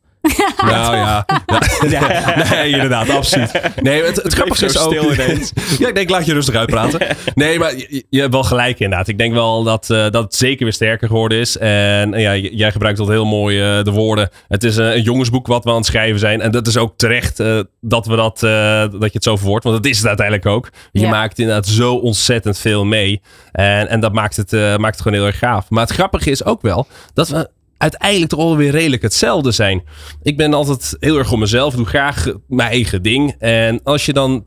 [0.65, 0.95] Nou
[1.89, 2.45] ja.
[2.49, 3.51] nee, inderdaad, absoluut.
[3.81, 4.93] Nee, het, het grappige is ook...
[5.79, 7.15] ja, ik denk, laat je rustig uitpraten.
[7.35, 9.07] Nee, maar je, je hebt wel gelijk inderdaad.
[9.07, 11.57] Ik denk wel dat, uh, dat het zeker weer sterker geworden is.
[11.57, 14.29] En ja, jij gebruikt tot heel mooi uh, de woorden.
[14.47, 16.41] Het is een, een, jongensboek wat we aan het schrijven zijn.
[16.41, 17.37] En dat is ook terecht
[17.81, 19.63] dat, we dat, dat je het zo verwoordt.
[19.63, 20.69] Want dat is het uiteindelijk ook.
[20.91, 21.09] Je ja.
[21.09, 23.21] maakt inderdaad zo ontzettend veel mee.
[23.51, 25.69] En, en dat maakt het, maakt het gewoon heel erg gaaf.
[25.69, 29.83] Maar het grappige is ook wel dat we uiteindelijk toch alweer redelijk hetzelfde zijn.
[30.21, 33.35] Ik ben altijd heel erg op mezelf, doe graag mijn eigen ding.
[33.39, 34.45] En als je dan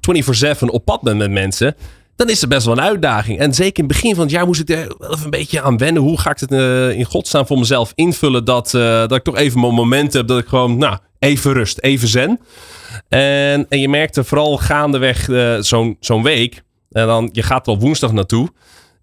[0.62, 1.76] 24-7 op pad bent met mensen,
[2.16, 3.38] dan is het best wel een uitdaging.
[3.38, 5.62] En zeker in het begin van het jaar moest ik er wel even een beetje
[5.62, 6.02] aan wennen.
[6.02, 9.36] Hoe ga ik het uh, in godsnaam voor mezelf invullen dat, uh, dat ik toch
[9.36, 12.40] even mijn moment heb dat ik gewoon, nou, even rust, even zen.
[13.08, 15.56] En, en je merkte vooral gaandeweg uh,
[16.00, 18.48] zo'n week, en dan, je gaat op woensdag naartoe.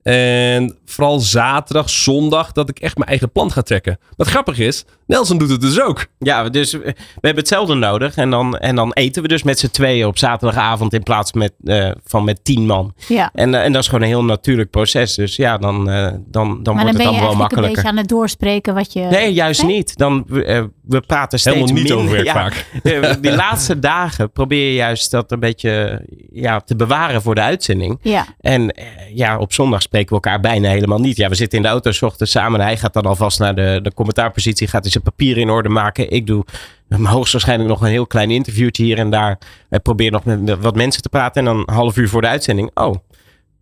[0.08, 4.00] En vooral zaterdag, zondag, dat ik echt mijn eigen plan ga trekken.
[4.16, 6.06] Wat grappig is, Nelson doet het dus ook.
[6.20, 8.16] Ja, dus we hebben hetzelfde nodig.
[8.16, 11.54] En dan, en dan eten we dus met z'n tweeën op zaterdagavond in plaats met,
[11.64, 12.94] uh, van met tien man.
[13.08, 13.30] Ja.
[13.34, 15.16] En, uh, en dat is gewoon een heel natuurlijk proces.
[15.16, 17.58] Dus ja, dan, uh, dan, dan, dan wordt het dan wel makkelijker.
[17.58, 19.00] een beetje aan het doorspreken wat je...
[19.00, 19.76] Nee, juist nee?
[19.76, 19.98] niet.
[19.98, 22.04] Dan, we praten steeds Helemaal niet minder.
[22.04, 23.22] over werk ja, vaak.
[23.22, 28.00] Die laatste dagen probeer je juist dat een beetje ja, te bewaren voor de uitzending.
[28.02, 28.26] Ja.
[28.40, 28.76] En
[29.14, 31.18] ja, op zondag spreken we elkaar bijna helemaal niet.
[31.18, 32.62] Ja, we zitten in de auto s ochtends samen.
[32.62, 34.68] Hij gaat dan alvast naar de, de commentaarpositie.
[34.68, 36.12] Gaat hij zijn papieren in orde maken.
[36.12, 36.46] Ik doe
[36.90, 39.40] hoogstwaarschijnlijk nog een heel klein interviewtje hier en daar.
[39.70, 41.46] Ik probeer nog met wat mensen te praten.
[41.48, 42.72] En dan een half uur voor de uitzending.
[42.74, 42.96] Oh,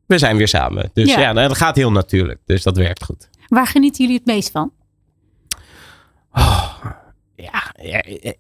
[0.06, 0.89] we zijn weer samen.
[0.93, 2.39] Dus ja, ja dat gaat heel natuurlijk.
[2.45, 3.30] Dus dat werkt goed.
[3.48, 4.71] Waar genieten jullie het meest van?
[6.32, 6.76] Oh,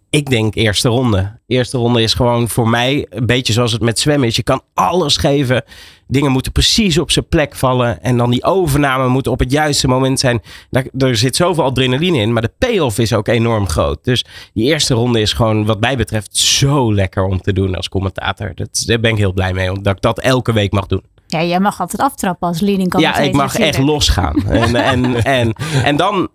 [0.09, 1.39] ik denk eerste ronde.
[1.47, 4.35] Eerste ronde is gewoon voor mij een beetje zoals het met zwemmen is.
[4.35, 5.63] Je kan alles geven.
[6.07, 8.01] Dingen moeten precies op zijn plek vallen.
[8.03, 10.41] En dan die overname moet op het juiste moment zijn.
[10.69, 12.33] Daar, er zit zoveel adrenaline in.
[12.33, 14.03] Maar de payoff is ook enorm groot.
[14.03, 17.89] Dus die eerste ronde is gewoon wat mij betreft zo lekker om te doen als
[17.89, 18.51] commentator.
[18.55, 19.71] Dat, daar ben ik heel blij mee.
[19.71, 21.03] Omdat ik dat elke week mag doen.
[21.27, 24.35] Ja, jij mag altijd aftrappen als leading Ja, ik mag echt losgaan.
[24.47, 25.53] en, en, en,
[25.83, 26.29] en dan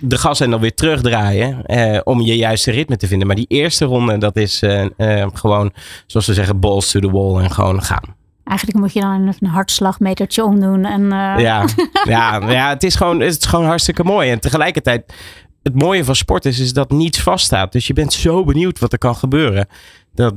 [0.00, 3.26] de gas en dan weer terugdraaien eh, om je juiste ritme te vinden.
[3.26, 5.72] Maar die eerste ronde, dat is uh, uh, gewoon,
[6.06, 8.14] zoals we zeggen, balls to the wall en gewoon gaan.
[8.44, 10.84] Eigenlijk moet je dan een hartslagmetertje omdoen.
[10.84, 11.34] En, uh...
[11.38, 11.64] ja,
[12.04, 14.30] ja, ja het, is gewoon, het is gewoon hartstikke mooi.
[14.30, 15.14] En tegelijkertijd,
[15.62, 17.72] het mooie van sport is, is dat niets vaststaat.
[17.72, 19.66] Dus je bent zo benieuwd wat er kan gebeuren.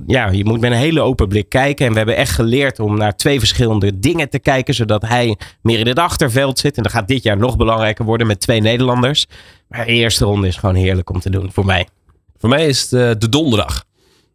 [0.07, 1.85] Ja, je moet met een hele open blik kijken.
[1.85, 4.73] En we hebben echt geleerd om naar twee verschillende dingen te kijken.
[4.73, 6.77] Zodat hij meer in het achterveld zit.
[6.77, 9.25] En dat gaat dit jaar nog belangrijker worden met twee Nederlanders.
[9.67, 11.87] Maar de eerste ronde is gewoon heerlijk om te doen voor mij.
[12.37, 13.85] Voor mij is het uh, de donderdag.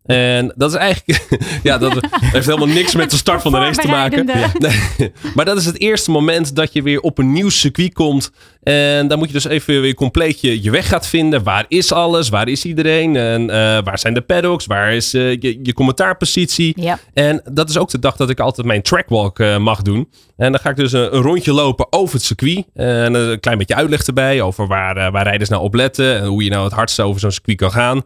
[0.05, 1.29] En dat is eigenlijk,
[1.63, 4.27] ja, dat heeft helemaal niks met de start van de race te maken.
[4.27, 8.31] Nee, maar dat is het eerste moment dat je weer op een nieuw circuit komt.
[8.63, 11.43] En dan moet je dus even weer compleet je, je weg gaat vinden.
[11.43, 12.29] Waar is alles?
[12.29, 13.17] Waar is iedereen?
[13.17, 13.49] En uh,
[13.85, 14.67] waar zijn de paddocks?
[14.67, 16.73] Waar is uh, je, je commentaarpositie?
[16.77, 16.99] Ja.
[17.15, 20.09] En dat is ook de dag dat ik altijd mijn trackwalk uh, mag doen.
[20.37, 22.65] En dan ga ik dus een, een rondje lopen over het circuit.
[22.75, 26.21] En een klein beetje uitleg erbij over waar, waar rijders nou op letten.
[26.21, 28.03] En hoe je nou het hardste over zo'n circuit kan gaan.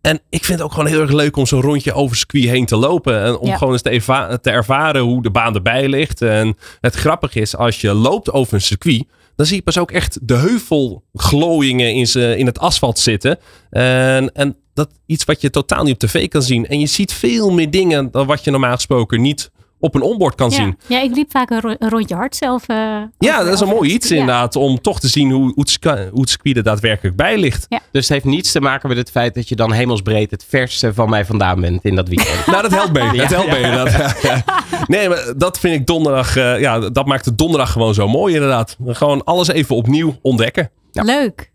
[0.00, 2.66] En ik vind het ook gewoon heel erg leuk om zo'n rondje over circuit heen
[2.66, 3.22] te lopen.
[3.22, 3.56] En om Ja.
[3.56, 6.22] gewoon eens te, erva- te ervaren hoe de baan erbij ligt.
[6.22, 9.04] En het grappige is, als je loopt over een circuit,
[9.36, 13.38] dan zie je pas ook echt de heuvelglooiingen in, ze- in het asfalt zitten.
[13.70, 16.66] En, en dat iets wat je totaal niet op tv kan zien.
[16.66, 19.50] En je ziet veel meer dingen dan wat je normaal gesproken niet
[19.80, 20.56] op een onboard kan Ja.
[20.56, 20.78] zien.
[20.86, 22.68] ja, ik liep vaak een, ro- een rondje hard zelf.
[22.68, 24.16] eh, Ja, over- dat is een mooi het- iets ja.
[24.16, 24.56] inderdaad.
[24.56, 27.66] Om toch te zien hoe, hoe, het, het circuit er daadwerkelijk bij ligt.
[27.68, 30.94] Dus het heeft niets te maken met het feit dat je dan hemelsbreed het verste
[30.94, 32.46] van mij vandaan bent in dat weekend.
[32.46, 33.12] Nou, dat helpt mee.
[33.18, 34.16] Dat helpt mee inderdaad.
[34.86, 36.36] Nee, maar dat vind ik donderdag.
[36.36, 38.76] eh, ja, dat maakt de donderdag gewoon zo mooi inderdaad.
[38.86, 40.70] Gewoon alles even opnieuw ontdekken.
[40.92, 41.02] Ja.
[41.02, 41.50] Leuk.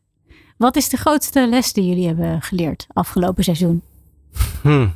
[0.58, 3.82] Wat is de grootste les die jullie hebben geleerd afgelopen seizoen?
[4.62, 4.88] Hm.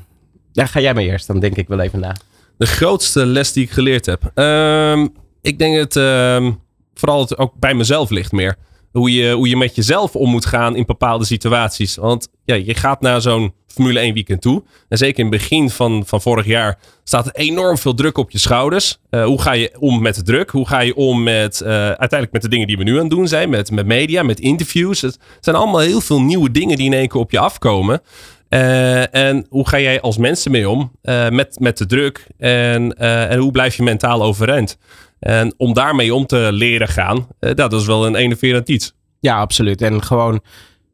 [0.52, 2.16] Ja, ga jij maar eerst, dan denk ik wel even na.
[2.60, 4.32] De grootste les die ik geleerd heb.
[4.34, 5.08] Ehm,
[5.42, 6.52] ik denk het ehm,
[6.94, 8.56] vooral het ook bij mezelf ligt meer.
[8.92, 11.96] Hoe je, hoe je met jezelf om moet gaan in bepaalde situaties.
[11.96, 14.64] Want ja, je gaat naar zo'n Formule 1 weekend toe.
[14.90, 18.32] En zeker in het begin van, van vorig jaar staat er enorm veel druk op
[18.32, 18.98] je schouders.
[19.10, 20.50] Eh, hoe ga je om met de druk?
[20.50, 23.10] Hoe ga je om met eh, uiteindelijk met de dingen die we nu aan het
[23.10, 23.50] doen zijn?
[23.50, 25.02] Met, met media, met interviews.
[25.02, 28.02] Het zijn allemaal heel veel nieuwe dingen die in één keer op je afkomen.
[28.50, 32.28] Eh, en hoe ga jij als mensen mee om eh, met, met de druk?
[32.38, 34.78] En, eh, en hoe blijf je mentaal overeind?
[35.20, 38.94] En om daarmee om te leren gaan, eh, dat is wel een enerverend iets.
[39.20, 39.82] Ja, absoluut.
[39.82, 40.42] En gewoon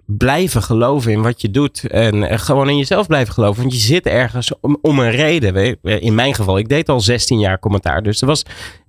[0.05, 1.87] blijven geloven in wat je doet.
[1.87, 3.61] En gewoon in jezelf blijven geloven.
[3.61, 5.77] Want je zit ergens om, om een reden.
[5.81, 8.03] In mijn geval, ik deed al 16 jaar commentaar.
[8.03, 8.43] Dus er was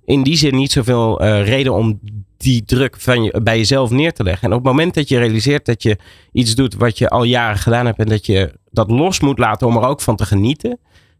[0.05, 1.99] in die zin niet zoveel reden om
[2.37, 4.43] die druk van je, bij jezelf neer te leggen.
[4.43, 5.97] En op het moment dat je realiseert dat je
[6.31, 7.99] iets doet wat je al jaren gedaan hebt.
[7.99, 10.79] En dat je dat los moet laten om er ook van te genieten.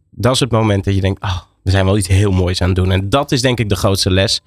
[0.10, 2.67] Dat is het moment dat je denkt, ah, we zijn wel iets heel moois aan
[2.67, 2.91] het doen.
[2.91, 4.41] En dat is denk ik de grootste les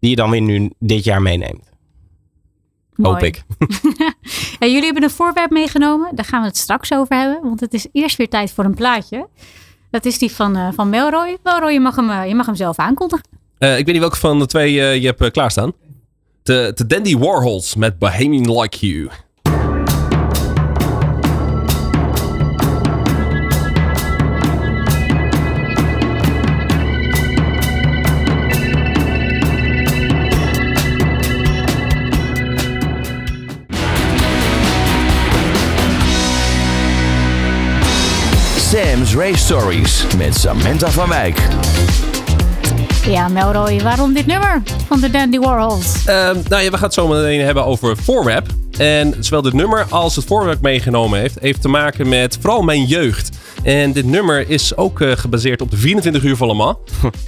[0.00, 1.70] die je dan weer nu dit jaar meeneemt.
[2.94, 3.24] Hoop Mooi.
[3.24, 3.42] ik.
[4.58, 6.14] En jullie hebben een voorwerp meegenomen.
[6.14, 7.42] Daar gaan we het straks over hebben.
[7.42, 9.28] Want het is eerst weer tijd voor een plaatje.
[9.90, 11.36] Dat is die van, eh, van Melroy.
[11.42, 13.24] Melroy, je mag, hem, eh, je mag hem zelf aankondigen.
[13.58, 15.72] Eh, ik weet niet welke van de twee eh, je hebt klaarstaan.
[16.46, 19.08] De, de Dandy Warhols met Bohemian Like You.
[38.56, 42.05] Sam's Race Stories met Samantha van Wijk.
[43.06, 46.04] Ja, Melroy, waarom dit nummer van de Dandy Warhols?
[46.06, 48.46] Ehm, nou ja, we gaan het zo meteen hebben over voorwerp.
[48.78, 52.84] En zowel dit nummer als het voorwerp meegenomen heeft, heeft te maken met vooral mijn
[52.84, 53.30] jeugd.
[53.62, 56.76] En dit nummer is ook eh, gebaseerd op de 24 uur van Le Mans.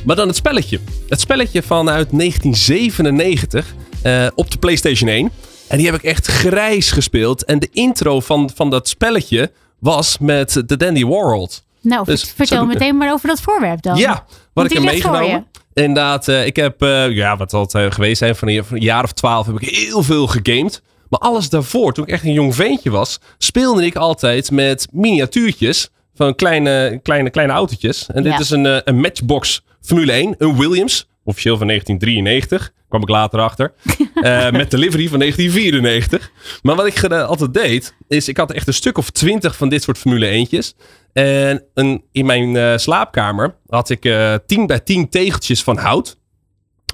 [0.04, 0.80] maar dan het spelletje.
[1.08, 5.30] Het spelletje vanuit 1997 eh, op de PlayStation 1.
[5.68, 7.44] En die heb ik echt grijs gespeeld.
[7.44, 11.48] En de intro van, van dat spelletje was met de Dandy Warhol.
[11.80, 13.96] Nou, Dus, vertel meteen maar over dat voorwerp dan.
[13.96, 15.46] Ja, wat Want ik heb meegenomen.
[15.78, 18.76] Inderdaad, eh, ik heb, eh, ja, wat zal het eh, geweest zijn, van een, van
[18.76, 20.82] een jaar of twaalf heb ik heel veel gegamed.
[21.08, 25.88] Maar alles daarvoor, toen ik echt een jong ventje was, speelde ik altijd met miniatuurtjes
[26.14, 28.06] van kleine, kleine, kleine autootjes.
[28.12, 28.38] En dit Ja.
[28.38, 32.72] is een, een Matchbox Formule 1, een Williams, officieel van 1993.
[32.88, 33.72] Kwam ik later achter.
[34.18, 36.30] Eh, met de livery van 1994.
[36.62, 39.68] Maar wat ik geda- altijd deed, is ik had echt een stuk of twintig van
[39.68, 40.76] dit soort Formule 1'tjes.
[41.12, 46.16] En een, in mijn eh, slaapkamer had ik eh 10 bij 10 tegeltjes van hout.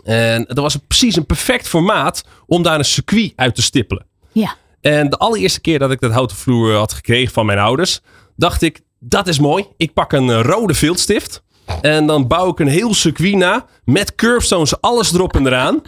[0.04, 4.06] En dat was precies een perfect formaat om daar een circuit uit te stippelen.
[4.32, 4.56] Ja.
[4.80, 8.00] En de allereerste keer dat ik dat houten vloer had gekregen van mijn ouders,
[8.36, 9.64] dacht ik, dat is mooi.
[9.76, 11.42] Ik pak een eh, rode viltstift.
[11.81, 13.66] En dan bouw ik een heel circuit na.
[13.85, 15.83] Met curbstones, alles erop en eraan.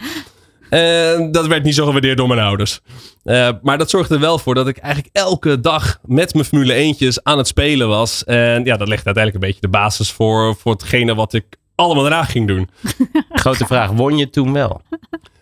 [0.69, 2.81] En dat werd niet zo gewaardeerd door mijn ouders.
[3.23, 6.73] Eh, maar dat zorgde er wel voor dat ik eigenlijk elke dag met mijn Formule
[6.73, 8.23] 1'tjes aan het spelen was.
[8.23, 12.03] En ja, dat legde uiteindelijk een beetje de basis voor, voor hetgene wat ik allemaal
[12.03, 12.69] daarna ging doen.
[13.29, 14.81] Grote vraag, won je toen wel?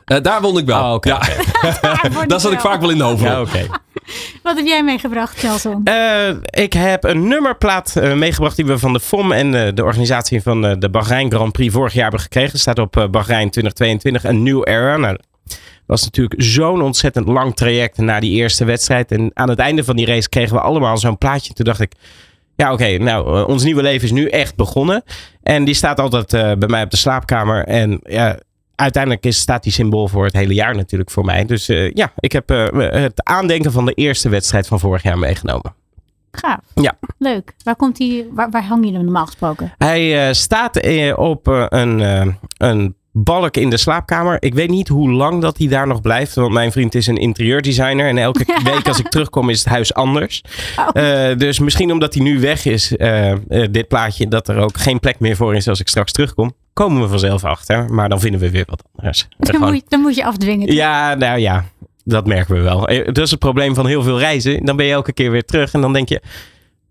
[0.05, 0.93] Eh, daar won ik wel.
[0.93, 1.19] Oh, ja,
[2.27, 3.31] daar zat ik vaak wel in de hoofdrol.
[3.31, 3.67] Ja, oké.
[4.43, 5.81] Wat heb jij meegebracht, Nelson?
[5.83, 9.83] Eh, ik heb een nummerplaat eh, meegebracht die we van de FOM en eh, de
[9.83, 12.59] organisatie van de Bahrein Grand Prix vorig jaar hebben gekregen.
[12.59, 14.97] Staat op Bahrein 2022, een new era.
[14.97, 19.11] Nou, dat was natuurlijk zo'n ontzettend lang traject na die eerste wedstrijd.
[19.11, 21.53] En aan het einde van die race kregen we allemaal zo'n plaatje.
[21.53, 21.91] Toen dacht ik,
[22.55, 25.03] ja oké, nou ons nieuwe leven is nu echt begonnen.
[25.43, 27.65] En die staat altijd bij mij op de slaapkamer.
[27.65, 28.39] En ja,
[28.75, 31.45] uiteindelijk is, staat die symbool voor het hele jaar natuurlijk voor mij.
[31.45, 32.67] Dus eh, ja, ik heb eh,
[33.03, 35.73] het aandenken van de eerste wedstrijd van vorig jaar meegenomen.
[36.31, 36.59] Gaaf.
[36.73, 36.97] Ja.
[37.17, 37.53] Leuk.
[37.63, 39.73] Waar, komt die, waar, waar hang je hem normaal gesproken?
[39.77, 40.79] Hij eh, staat
[41.15, 41.99] op een,
[42.57, 44.37] een balk in de slaapkamer.
[44.39, 46.35] Ik weet niet hoe lang dat hij daar nog blijft.
[46.35, 48.07] Want mijn vriend is een interieurdesigner.
[48.07, 50.43] En elke week als ik terugkom is het huis anders.
[50.77, 51.37] Oh.
[51.37, 52.87] Dus misschien omdat hij nu weg is,
[53.71, 56.55] dit plaatje, dat er ook geen plek meer voor is als ik straks terugkom.
[56.75, 57.93] Komen we vanzelf achter.
[57.93, 59.27] Maar dan vinden we weer wat anders.
[59.37, 60.73] Dan, moet je, dan moet je afdwingen.
[60.73, 61.65] ja, nou ja,
[62.03, 62.87] dat merken we wel.
[62.87, 64.65] Eh, Dat is het probleem van heel veel reizen.
[64.65, 66.21] Dan ben je elke keer weer terug en dan denk je,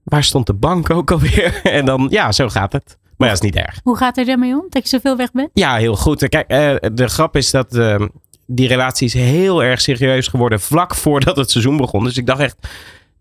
[0.03, 1.61] waar stond de bank ook alweer?
[1.79, 2.99] En dan, ja, zo gaat het.
[3.16, 3.81] Maar ja, is niet erg.
[3.83, 4.66] Hoe gaat het ermee om?
[4.68, 5.51] Dat je zoveel weg bent?
[5.55, 6.29] Ja, heel goed.
[6.29, 8.01] Kijk, eh, de grap is dat eh,
[8.47, 12.05] die relatie is heel erg serieus geworden vlak voordat het seizoen begon.
[12.05, 12.57] Dus ik dacht echt,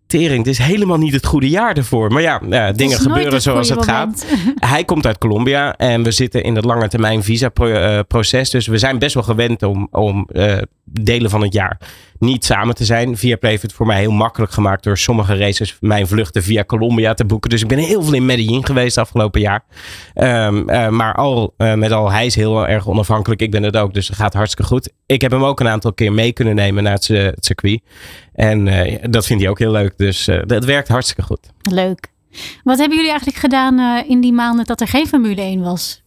[0.07, 2.11] tering, dit is helemaal niet het goede jaar ervoor.
[2.11, 4.25] Maar ja, eh, dingen gebeuren zoals het gaat.
[4.73, 8.49] Hij komt uit Colombia en we zitten in het lange termijn visa eh, proces.
[8.49, 11.77] Dus we zijn best wel gewend om, om eh, delen van het jaar
[12.23, 13.17] niet samen te zijn.
[13.17, 17.13] Viaplay heeft het voor mij heel makkelijk gemaakt door sommige races mijn vluchten via Colombia
[17.13, 17.49] te boeken.
[17.49, 19.63] Dus ik ben heel veel in Medellin geweest afgelopen jaar.
[20.13, 23.41] Ehm, eh, maar al eh, met al, hij is heel erg onafhankelijk.
[23.41, 24.91] Ik ben het ook, dus het gaat hartstikke goed.
[25.05, 27.81] Ik heb hem ook een aantal keer mee kunnen nemen naar het, het circuit.
[28.33, 29.97] En eh, dat vindt hij ook heel leuk.
[29.97, 31.49] Dus eh, dat werkt hartstikke goed.
[31.61, 32.11] Leuk.
[32.63, 36.01] Wat hebben jullie eigenlijk gedaan eh, in die maanden dat er geen Formule 1 was?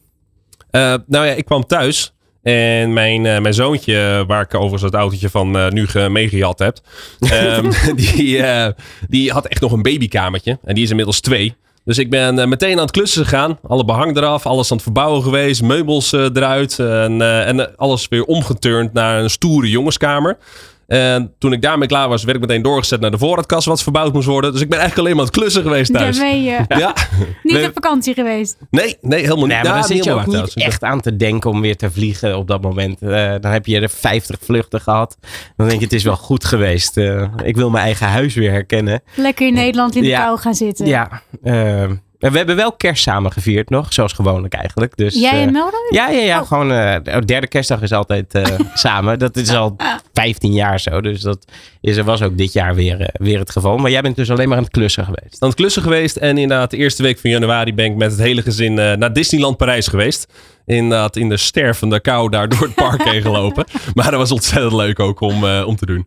[0.70, 2.14] Eh, nou ja, ik kwam thuis.
[2.52, 6.58] En mijn, eh, mijn zoontje, waar ik overigens het autootje van eh, nu ge- meegejat
[6.58, 6.78] heb.
[7.30, 8.72] ehm, die, eh,
[9.08, 10.58] die had echt nog een babykamertje.
[10.64, 11.54] En die is inmiddels twee.
[11.84, 13.58] Dus ik ben meteen aan het klussen gegaan.
[13.66, 15.62] Alle behang eraf, alles aan het verbouwen geweest.
[15.62, 16.78] Meubels eruit.
[16.78, 20.36] En, en alles weer omgeturnd naar een stoere jongenskamer.
[20.86, 24.12] En toen ik daarmee klaar was, werd ik meteen doorgezet naar de voorraadkast wat verbouwd
[24.12, 24.52] moest worden.
[24.52, 26.16] Dus ik ben eigenlijk alleen maar aan het klussen geweest thuis.
[26.18, 26.94] Daar ben je Ja,
[27.42, 27.66] niet Nee.
[27.66, 28.56] op vakantie geweest.
[28.70, 29.54] nee, nee, helemaal niet.
[29.54, 31.90] Nee, maar Ja, dan zit je ook niet echt aan te denken om weer te
[31.90, 33.02] vliegen op dat moment.
[33.02, 35.16] Eh, dan heb je er 50 vluchten gehad.
[35.56, 36.96] Dan denk je, het is wel goed geweest.
[36.96, 39.02] Eh, ik wil mijn eigen huis weer herkennen.
[39.14, 40.24] Lekker in Nederland in de Ja.
[40.24, 40.86] kou gaan zitten.
[40.86, 41.84] Ja, eh,
[42.30, 43.92] we hebben wel kerst samen gevierd nog.
[43.92, 44.96] Zoals gewoonlijk eigenlijk.
[44.96, 45.72] Dus, Jij eh, en Melroy?
[45.90, 46.40] ja, ja, ja.
[46.40, 46.46] Oh.
[46.46, 49.18] Gewoon, eh, de derde kerstdag is altijd eh, samen.
[49.18, 49.76] Dat is al
[50.12, 51.00] 15 jaar zo.
[51.00, 51.44] Dus dat
[51.80, 53.76] is, was ook dit jaar weer, weer het geval.
[53.76, 55.42] Maar jij bent dus alleen maar aan het klussen geweest.
[55.42, 56.16] aan het klussen geweest.
[56.16, 59.12] En inderdaad, de eerste week van januari ben ik met het hele gezin eh, naar
[59.12, 60.32] Disneyland Parijs geweest.
[60.66, 63.64] Inderdaad, in de stervende kou daar door het park heen gelopen.
[63.94, 66.06] Maar dat was ontzettend leuk ook om, eh, om te doen.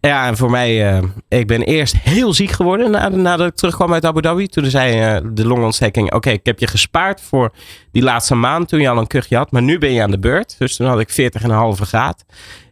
[0.00, 3.92] Ja, en voor mij, eh, ik ben eerst heel ziek geworden na- nadat ik terugkwam
[3.92, 4.46] uit Abu Dhabi.
[4.48, 7.52] Toen zei eh, de longontsteking, oké, ik heb je gespaard voor
[7.92, 9.50] die laatste maand toen je al een kuchje had.
[9.50, 10.54] Maar nu ben je aan de beurt.
[10.58, 12.24] Dus toen had ik 40,5 graad.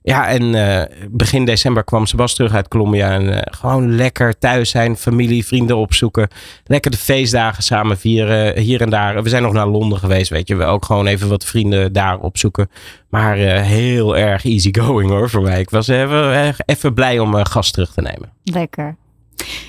[0.06, 3.10] Ja, en eh, begin december kwam Sebas terug uit Colombia.
[3.10, 6.28] En eh, gewoon lekker thuis zijn, familie, vrienden opzoeken.
[6.64, 9.22] Lekker de feestdagen samen vieren, hier en daar.
[9.22, 10.56] We zijn nog naar Londen geweest, weet je.
[10.56, 12.70] We ook gewoon even wat vrienden daar opzoeken.
[13.08, 15.60] Maar eh, heel erg easy going hoor voor mij.
[15.60, 18.32] Ik was even, even blij om gast terug te nemen.
[18.44, 18.96] Lekker.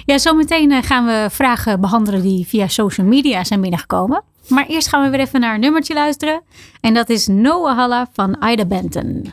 [0.05, 4.23] Ja, zometeen gaan we vragen behandelen die via social media zijn binnengekomen.
[4.47, 6.41] Maar eerst gaan we weer even naar een nummertje luisteren.
[6.81, 9.31] En dat is Noah Halla van Ida Benton.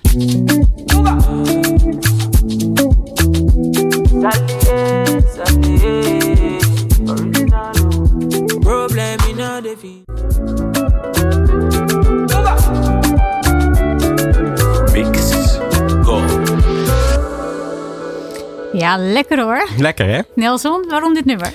[18.73, 19.69] Ja, lekker hoor.
[19.77, 20.21] Lekker hè?
[20.35, 21.53] Nelson, waarom dit nummer?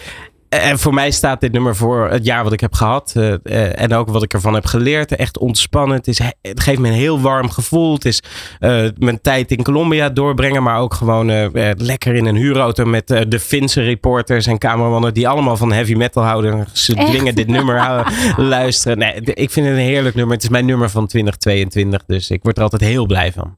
[0.49, 3.13] En voor mij staat dit nummer voor het jaar wat ik heb gehad.
[3.17, 5.15] Uh, uh, en ook wat ik ervan heb geleerd.
[5.15, 5.97] Echt ontspannen.
[5.97, 7.93] Het, is, het geeft me een heel warm gevoel.
[7.93, 8.21] Het is
[8.59, 10.63] uh, mijn tijd in Colombia doorbrengen.
[10.63, 15.13] Maar ook gewoon lekker in een huurauto met de Finse reporters en cameramannen.
[15.13, 16.67] Die allemaal van heavy metal houden.
[16.73, 18.05] Ze dwingen dit nummer
[18.37, 18.97] luisteren.
[18.97, 20.33] Nee, ik vind het een heerlijk nummer.
[20.33, 22.03] Het is mijn nummer van 2022.
[22.05, 23.55] Dus ik word er altijd heel blij van.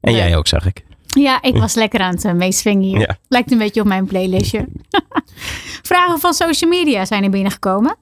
[0.00, 0.84] En jij ook, zag ik.
[1.06, 3.16] Ja, ik was lekker aan het meeswingen hier.
[3.28, 4.66] Lijkt een beetje op mijn playlistje.
[5.88, 7.96] Vragen van social media zijn er binnengekomen.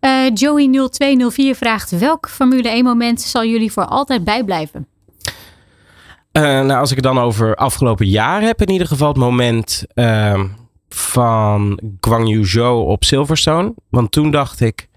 [0.00, 4.86] Uh, Joey0204 vraagt: welk Formule 1 moment zal jullie voor altijd bijblijven?
[6.32, 9.84] Uh, nou, als ik het dan over afgelopen jaar heb, in ieder geval het moment
[9.94, 10.44] uh,
[10.88, 13.74] van Guang Zhou op Silverstone.
[13.90, 14.88] Want toen dacht ik: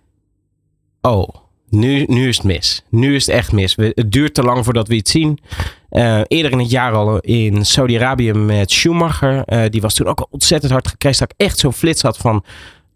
[1.02, 1.28] oh,
[1.74, 2.84] nu, nu is het mis.
[2.90, 3.76] Nu is het echt mis.
[3.76, 5.40] het duurt te lang voordat we iets zien.
[5.92, 9.44] Uh, eerder in het jaar al in Saudi-Arabië met Schumacher.
[9.46, 11.20] Uh, die was toen ook ontzettend hard gecrashed.
[11.20, 12.44] Dat ik echt zo'n flits had van...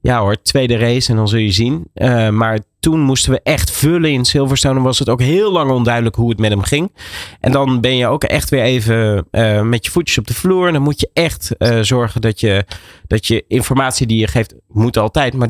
[0.01, 1.87] Ja hoor, tweede race en dan zul je zien.
[1.95, 4.73] Uh, maar toen moesten we echt vullen in Silverstone.
[4.73, 6.95] Dan was het ook heel lang onduidelijk hoe het met hem ging.
[7.39, 10.67] En dan ben je ook echt weer even uh, met je voetjes op de vloer.
[10.67, 12.65] En dan moet je echt uh, zorgen dat je,
[13.07, 15.33] dat je informatie die je geeft, moet altijd.
[15.33, 15.49] Maar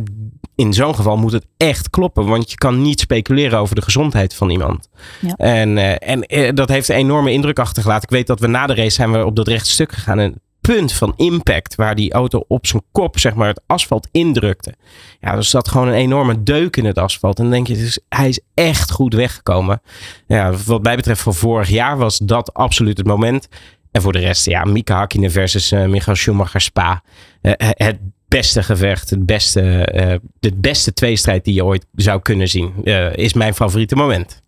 [0.55, 2.25] in zo'n geval moet het echt kloppen.
[2.25, 4.89] Want je kan niet speculeren over de gezondheid van iemand.
[5.19, 5.33] Ja.
[5.35, 8.03] En, uh, en dat heeft een enorme indruk achtergelaten.
[8.03, 10.19] Ik weet dat we na de race zijn we op dat rechte stuk gegaan.
[10.19, 14.73] En punt van impact waar die auto op zijn kop zeg maar het asfalt indrukte.
[15.19, 17.39] Ja, dus zat gewoon een enorme deuk in het asfalt.
[17.39, 19.81] En denk je, dus, hij is echt goed weggekomen.
[20.27, 23.47] Ja, wat mij betreft van vorig jaar was dat absoluut het moment.
[23.91, 27.03] En voor de rest, ja, Mika Hakkinen versus uh, Michael Schumacher Spa.
[27.41, 32.83] Uh, het beste gevecht, het beste, de beste tweestrijd die je ooit zou kunnen zien,
[33.15, 34.41] is mijn favoriete moment.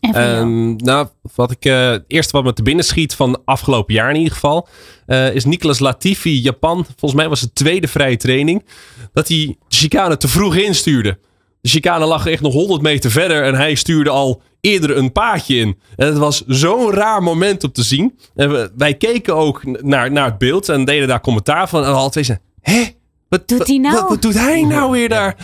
[0.00, 4.10] Um, nou, wat ik uh, het eerste wat me te binnen schiet van afgelopen jaar
[4.10, 4.68] in ieder geval,
[5.06, 6.84] uh, is Nicolas Latifi, Japan.
[6.84, 8.64] Volgens mij was het tweede vrije training.
[9.12, 11.18] Dat hij de chicane te vroeg instuurde.
[11.60, 15.56] De chicane lag echt nog 100 meter verder en hij stuurde al eerder een paadje
[15.56, 15.78] in.
[15.96, 18.18] En het was zo'n raar moment om te zien.
[18.34, 21.84] En we, wij keken ook naar, naar het beeld en deden daar commentaar van.
[21.84, 22.84] En al twee zeiden, hé,
[23.28, 23.94] wat doet hij nou?
[23.94, 25.36] Wat, wat, doet hij nou weer daar?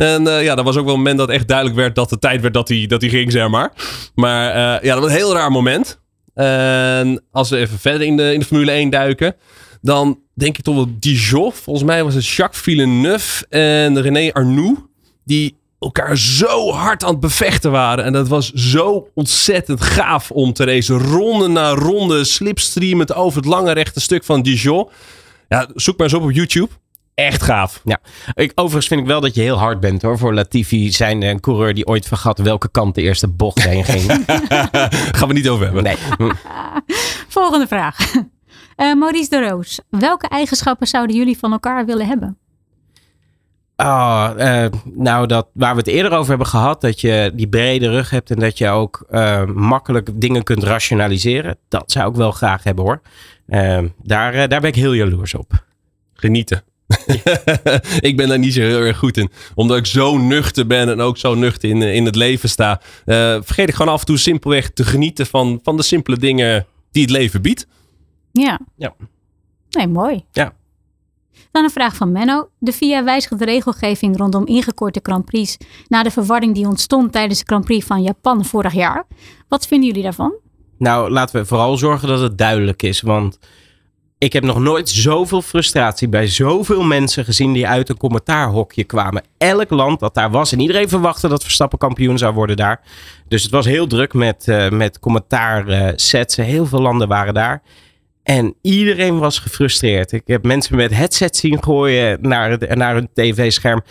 [0.00, 2.20] En uh, ja, dat was ook wel een moment dat echt duidelijk werd dat het
[2.20, 3.72] tijd werd dat hij, dat hij ging, zeg maar.
[4.14, 6.00] Maar uh, ja, dat was een heel raar moment.
[6.34, 9.36] En als we even verder in de, in de Formule 1 duiken,
[9.80, 11.52] dan denk ik toch wel Dijon.
[11.52, 14.80] Volgens mij was het Jacques Villeneuve en René Arnoux.
[15.24, 18.04] Die elkaar zo hard aan het bevechten waren.
[18.04, 20.98] En dat was zo ontzettend gaaf om te racen.
[20.98, 24.88] Ronde na ronde, slipstreamend over het lange rechte stuk van Dijon.
[25.48, 26.70] Ja, zoek maar eens op op YouTube
[27.24, 27.80] echt gaaf.
[27.84, 27.98] Ja,
[28.34, 30.18] ik, overigens vind ik wel dat je heel hard bent hoor.
[30.18, 34.24] Voor Latifi zijn een coureur die ooit vergat welke kant de eerste bocht heen ging.
[35.16, 35.82] Gaan we niet over hebben.
[35.82, 35.96] Nee.
[37.28, 38.14] Volgende vraag.
[38.76, 42.38] Uh, Maurice de Roos, welke eigenschappen zouden jullie van elkaar willen hebben?
[43.76, 47.88] Oh, uh, nou, dat, waar we het eerder over hebben gehad, dat je die brede
[47.88, 51.58] rug hebt en dat je ook uh, makkelijk dingen kunt rationaliseren.
[51.68, 53.00] Dat zou ik wel graag hebben hoor.
[54.02, 55.64] daar, daar ben ik heel jaloers op.
[56.14, 56.62] Genieten.
[58.08, 59.30] ik ben daar niet zo heel erg goed in.
[59.54, 62.80] Omdat ik zo nuchter ben en ook zo nuchter in, in het leven sta.
[63.06, 66.66] Uh, vergeet ik gewoon af en toe simpelweg te genieten van, van de simpele dingen
[66.90, 67.66] die het leven biedt.
[68.32, 68.60] Ja.
[68.76, 68.94] ja.
[69.70, 70.24] Nee, mooi.
[70.32, 70.52] Ja.
[71.50, 72.48] Dan een vraag van Menno.
[72.58, 75.56] De VIA wijzigt de regelgeving rondom ingekorte Grand Prix
[75.88, 79.06] na de verwarring die ontstond tijdens de Grand Prix van Japan vorig jaar.
[79.48, 80.32] Wat vinden jullie daarvan?
[80.78, 83.00] Nou, laten we vooral zorgen dat het duidelijk is.
[83.00, 83.38] Want
[84.20, 89.22] ik heb nog nooit zoveel frustratie bij zoveel mensen gezien die uit een commentaarhokje kwamen.
[89.38, 90.52] Elk land dat daar was.
[90.52, 92.80] En iedereen verwachtte dat Verstappen kampioen zou worden daar.
[93.28, 96.38] Dus het was heel druk met, uh, met commentaarsets.
[96.38, 97.62] Uh, heel veel landen waren daar.
[98.22, 100.12] En iedereen was gefrustreerd.
[100.12, 103.82] Ik heb mensen met headsets zien gooien naar, het, naar hun tv-scherm.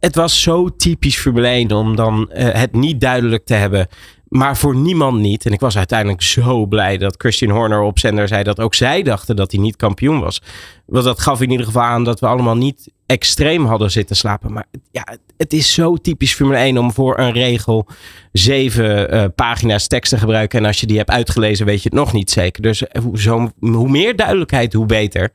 [0.00, 3.88] Het was zo typisch Formule 1 om dan uh, het niet duidelijk te hebben
[4.36, 5.46] maar voor niemand niet.
[5.46, 9.02] En ik was uiteindelijk zo blij dat Christian Horner op zender zei dat ook zij
[9.02, 10.42] dachten dat hij niet kampioen was.
[10.86, 14.52] Want dat gaf in ieder geval aan dat we allemaal niet extreem hadden zitten slapen.
[14.52, 15.06] Maar ja,
[15.36, 17.88] het is zo typisch Formule 1 om voor een regel
[18.32, 20.58] zeven uh, pagina's tekst te gebruiken.
[20.58, 22.62] En als je die hebt uitgelezen, weet je het nog niet zeker.
[22.62, 25.32] Dus hoe, zo, hoe meer duidelijkheid, hoe beter.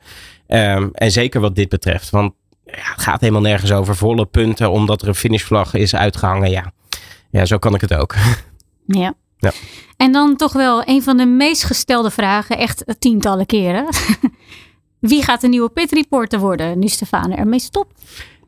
[0.47, 2.09] Um, en zeker wat dit betreft.
[2.09, 2.33] Want
[2.65, 6.49] ja, het gaat helemaal nergens over volle punten omdat er een finishvlag is uitgehangen.
[6.49, 6.71] Ja,
[7.31, 8.15] ja zo kan ik het ook.
[8.97, 9.13] Ja.
[9.37, 9.51] Ja.
[9.97, 13.87] En dan toch wel een van de meest gestelde vragen, echt tientallen keren.
[14.99, 18.01] Wie gaat de nieuwe pit reporter worden nu Stefane ermee stopt?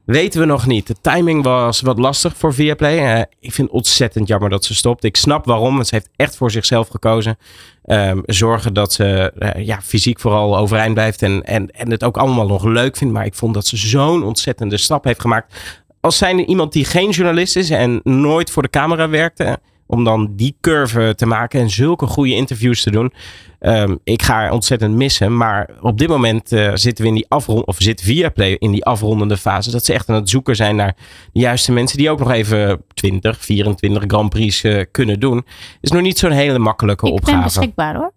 [0.05, 0.87] Weten we nog niet.
[0.87, 3.15] De timing was wat lastig voor Viaplay.
[3.15, 5.03] Uh, ik vind het ontzettend jammer dat ze stopt.
[5.03, 5.75] Ik snap waarom.
[5.75, 7.37] Want ze heeft echt voor zichzelf gekozen.
[7.85, 11.21] Um, zorgen dat ze uh, ja, fysiek vooral overeind blijft.
[11.21, 13.13] En, en, en het ook allemaal nog leuk vindt.
[13.13, 15.79] Maar ik vond dat ze zo'n ontzettende stap heeft gemaakt.
[15.99, 19.59] Als zijnde iemand die geen journalist is en nooit voor de camera werkte
[19.91, 23.13] om dan die curve te maken en zulke goede interviews te doen.
[23.59, 25.37] Um, ik ga ontzettend missen.
[25.37, 28.85] Maar op dit moment uh, zitten we in die afrond of zit Viaplay in die
[28.85, 29.71] afrondende fase.
[29.71, 30.95] Dat ze echt aan het zoeken zijn naar
[31.33, 35.45] de juiste mensen die ook nog even 20, 24 Grand Prix uh, kunnen doen.
[35.81, 37.37] Is nog niet zo'n hele makkelijke ik opgave.
[37.37, 38.11] Ik ben beschikbaar hoor.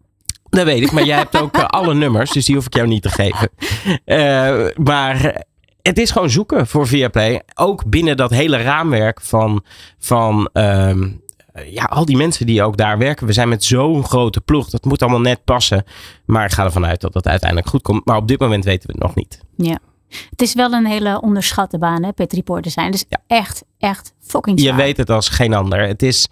[0.50, 2.88] Dat weet ik, maar jij hebt ook uh, alle nummers, dus die hoef ik jou
[2.88, 3.50] niet te geven.
[4.84, 5.44] maar
[5.82, 7.42] het is gewoon zoeken voor Viaplay.
[7.54, 9.64] Ook binnen dat hele raamwerk van,
[9.98, 11.22] van um,
[11.62, 13.26] ja, al die mensen die ook daar werken.
[13.26, 14.70] We zijn met zo'n grote ploeg.
[14.70, 15.84] Dat moet allemaal net passen.
[16.26, 18.04] Maar ik ga ervan uit dat dat uiteindelijk goed komt.
[18.04, 19.40] Maar op dit moment weten we het nog niet.
[19.56, 19.78] Ja.
[20.30, 22.90] Het is wel een hele onderschatte baan, hè, pet reporter zijn.
[22.90, 23.18] Dus ja.
[23.26, 24.76] echt, echt fucking zwaar.
[24.76, 25.86] Je weet het als geen ander.
[25.86, 26.28] Het is...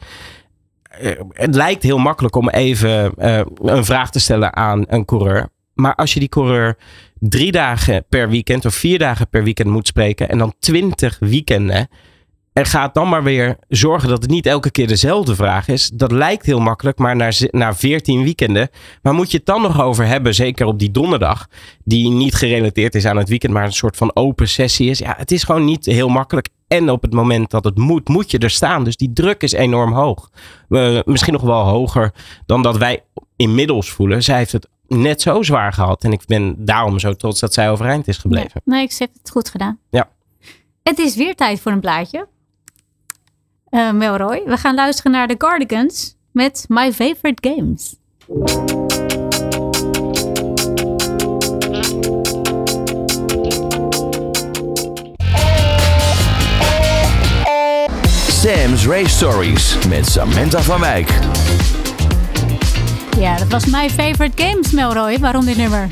[1.33, 5.49] Het lijkt heel makkelijk om even uh, een vraag te stellen aan een coureur.
[5.75, 6.79] Maar als je die coureur
[7.19, 10.29] drie dagen per weekend of vier dagen per weekend moet spreken.
[10.29, 11.89] En dan twintig weekenden
[12.53, 15.91] en gaat dan maar weer zorgen dat het niet elke keer dezelfde vraag is.
[15.95, 18.69] Dat lijkt heel makkelijk, maar na, na 14 weekenden.
[19.03, 20.35] Waar moet je het dan nog over hebben?
[20.35, 21.49] Zeker op die donderdag.
[21.85, 24.99] Die niet gerelateerd is aan het weekend, maar een soort van open sessie is.
[24.99, 26.49] Ja, het is gewoon niet heel makkelijk.
[26.69, 28.85] En op het moment dat het moet, moet je er staan.
[28.85, 30.31] Dus die druk is enorm hoog.
[30.69, 32.13] Uh, misschien nog wel hoger
[32.47, 33.05] dan dat wij
[33.37, 34.23] inmiddels voelen.
[34.23, 36.05] Zij heeft het net zo zwaar gehad.
[36.05, 38.61] En ik ben daarom zo trots dat zij overeind is gebleven.
[38.65, 39.79] Nee, nee ik heb het goed gedaan.
[39.91, 40.09] Ja.
[40.83, 42.27] Het is weer tijd voor een plaatje.
[43.73, 44.43] Uh, Melroy.
[44.47, 47.97] We gaan luisteren naar de Cardigans met My Favorite Games.
[58.29, 61.19] Sam's Race Stories met Samantha van Wijk.
[63.19, 65.19] Ja, dat was My Favorite Games, Melroy.
[65.19, 65.89] Waarom dit nummer?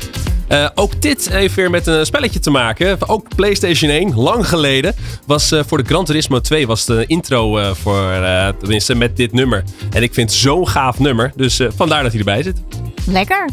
[0.51, 3.09] Uh, ook dit heeft weer met een spelletje te maken.
[3.09, 4.95] Ook PlayStation 1, lang geleden,
[5.25, 8.25] was uh, voor de Gran Turismo 2 was de intro uh, voor,
[8.59, 9.63] tenminste met dit nummer.
[9.91, 12.61] En ik vind het zo'n gaaf nummer, dus vandaar dat hij erbij zit.
[13.05, 13.49] Lekker.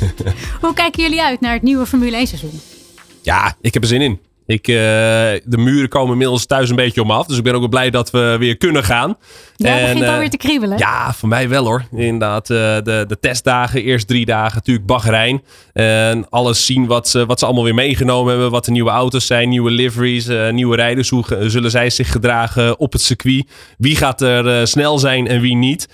[0.60, 2.60] Hoe kijken jullie uit naar het nieuwe Formule 1 seizoen?
[3.22, 4.20] Ja, ik heb er zin in.
[4.46, 7.26] Ik, uh, de muren komen inmiddels thuis een beetje om af.
[7.26, 9.16] Dus ik ben ook wel blij dat we weer kunnen gaan.
[9.56, 10.78] Ja, het begint alweer te kriebelen.
[10.78, 11.84] Ja, voor mij wel hoor.
[11.92, 15.42] Inderdaad, uh, de, de testdagen, eerst drie dagen natuurlijk Bahrein.
[15.72, 18.50] En alles zien wat ze, wat ze allemaal weer meegenomen hebben.
[18.50, 21.08] Wat de nieuwe auto's zijn, nieuwe liveries, nieuwe rijders.
[21.08, 23.50] Hoe zullen zij zich gedragen op het circuit?
[23.78, 25.88] Wie gaat er snel zijn en wie niet?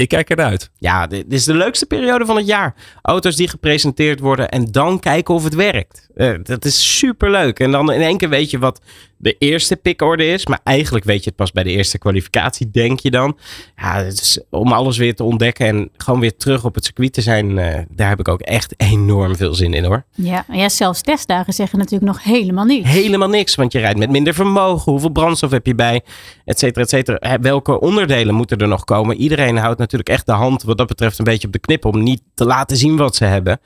[0.00, 0.70] Ik kijk eruit.
[0.78, 2.74] Ja, dit is de leukste periode van het jaar.
[3.02, 6.08] Auto's die gepresenteerd worden en dan kijken of het werkt.
[6.14, 7.58] Uh, dat is super leuk.
[7.58, 8.80] En dan in één keer weet je wat
[9.22, 10.46] de eerste pickorde is.
[10.46, 13.38] Maar eigenlijk weet je het pas bij de eerste kwalificatie, denk je dan.
[13.76, 17.12] Ja, het is om alles weer te ontdekken en gewoon weer terug op het circuit
[17.12, 17.50] te zijn.
[17.50, 20.04] Uh, daar heb ik ook echt enorm veel zin in hoor.
[20.14, 22.88] Ja, ja, zelfs testdagen zeggen natuurlijk nog helemaal niks.
[22.88, 24.92] Helemaal niks, want je rijdt met minder vermogen.
[24.92, 26.02] Hoeveel brandstof heb je bij?
[26.44, 27.38] Et cetera, et cetera.
[27.40, 29.16] Welke onderdelen moeten er nog komen?
[29.16, 32.02] Iedereen houdt natuurlijk echt de hand wat dat betreft een beetje op de knip om
[32.02, 33.60] niet te laten zien wat ze hebben.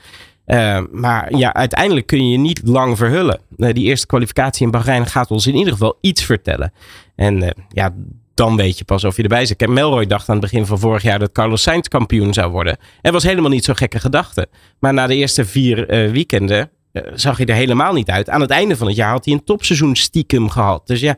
[0.47, 3.41] Uh, maar ja, uiteindelijk kun je je niet lang verhullen.
[3.57, 6.73] Uh, die eerste kwalificatie in Bahrein gaat ons in ieder geval iets vertellen.
[7.17, 7.95] En uh, ja,
[8.35, 9.67] dan weet je pas of je erbij zit.
[9.67, 12.77] Melroy dacht aan het begin van vorig jaar dat Carlos Sainz kampioen zou worden.
[13.01, 14.49] En was helemaal niet zo'n gekke gedachte.
[14.79, 16.71] Maar na de eerste vier weekenden
[17.15, 18.29] zag hij er helemaal niet uit.
[18.29, 20.87] Aan het einde van het jaar had hij een topseizoen stiekem gehad.
[20.87, 21.17] Dus ja,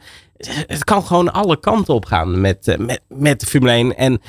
[0.67, 3.97] het kan gewoon alle kanten op gaan met, met, met Formule 1.
[3.97, 4.21] En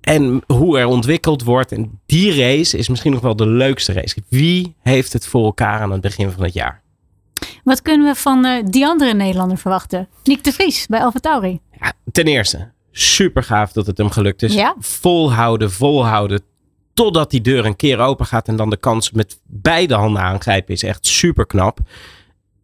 [0.00, 1.72] en hoe er ontwikkeld wordt.
[1.72, 4.22] En die race is misschien nog wel de leukste race.
[4.28, 6.82] Wie heeft het voor elkaar aan het begin van het jaar?
[7.64, 10.08] Wat kunnen we van uh, die andere Nederlander verwachten?
[10.24, 11.60] Nick de Vries bij AlphaTauri.
[11.80, 14.54] Ja, ten eerste, super gaaf dat het hem gelukt is.
[14.54, 14.74] Ja.
[14.78, 16.42] Volhouden, volhouden.
[16.94, 20.74] Totdat die deur een keer open gaat en dan de kans met beide handen aangrijpen
[20.74, 21.80] is echt super knap.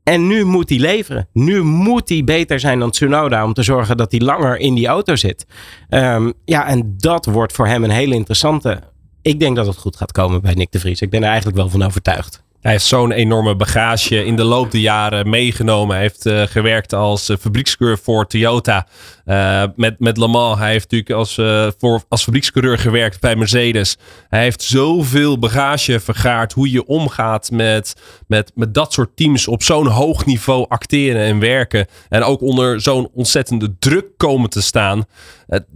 [0.09, 1.29] En nu moet hij leveren.
[1.33, 4.87] Nu moet hij beter zijn dan Tsunoda om te zorgen dat hij langer in die
[4.87, 5.47] auto zit.
[5.89, 8.83] Ehm, ja, en dat wordt voor hem een hele interessante.
[9.23, 11.01] Ik denk dat het goed gaat komen bij Nick de Vries.
[11.01, 12.45] Ik ben er eigenlijk wel van overtuigd.
[12.61, 15.95] Hij heeft zo'n enorme bagage in de loop der jaren meegenomen.
[15.95, 18.87] Hij heeft uh, gewerkt als uh, voor Toyota.
[19.27, 20.59] Uh, met, met Le Mans.
[20.59, 21.35] Hij heeft natuurlijk als,
[21.79, 23.99] voor, als fabriekscoureur gewerkt bij Mercedes.
[24.29, 26.53] Hij heeft zoveel bagage vergaard.
[26.53, 27.95] Hoe je omgaat met,
[28.27, 31.87] met, met dat soort teams op zo'n hoog niveau acteren en werken.
[32.09, 35.05] En ook onder zo'n ontzettende druk komen te staan.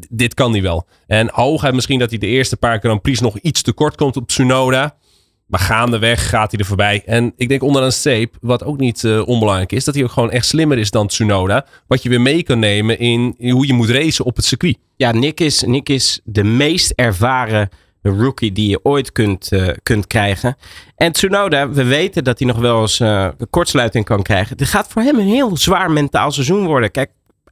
[0.09, 0.87] dit kan hij wel.
[1.07, 4.17] En hooguit misschien dat hij de eerste paar Grand Prix nog iets te kort komt
[4.17, 4.99] op Tsunoda.
[5.51, 7.03] Maar gaandeweg gaat hij er voorbij.
[7.07, 10.11] En ik denk onder een streep, wat ook niet uh, onbelangrijk is, dat hij ook
[10.11, 11.67] gewoon echt slimmer is dan Tsunoda.
[11.87, 14.79] Wat je weer mee kan nemen in, hoe je moet racen op het circuit.
[14.97, 17.69] Ja, Nick is, Nick is de meest ervaren
[18.03, 20.57] rookie die je ooit kunt, uh, kunt krijgen.
[20.97, 24.57] En Tsunoda, we weten dat hij nog wel eens uh, kortsluiting kan krijgen.
[24.57, 26.91] Dit gaat voor hem een heel zwaar mentaal seizoen worden.
[26.91, 27.11] Kijk,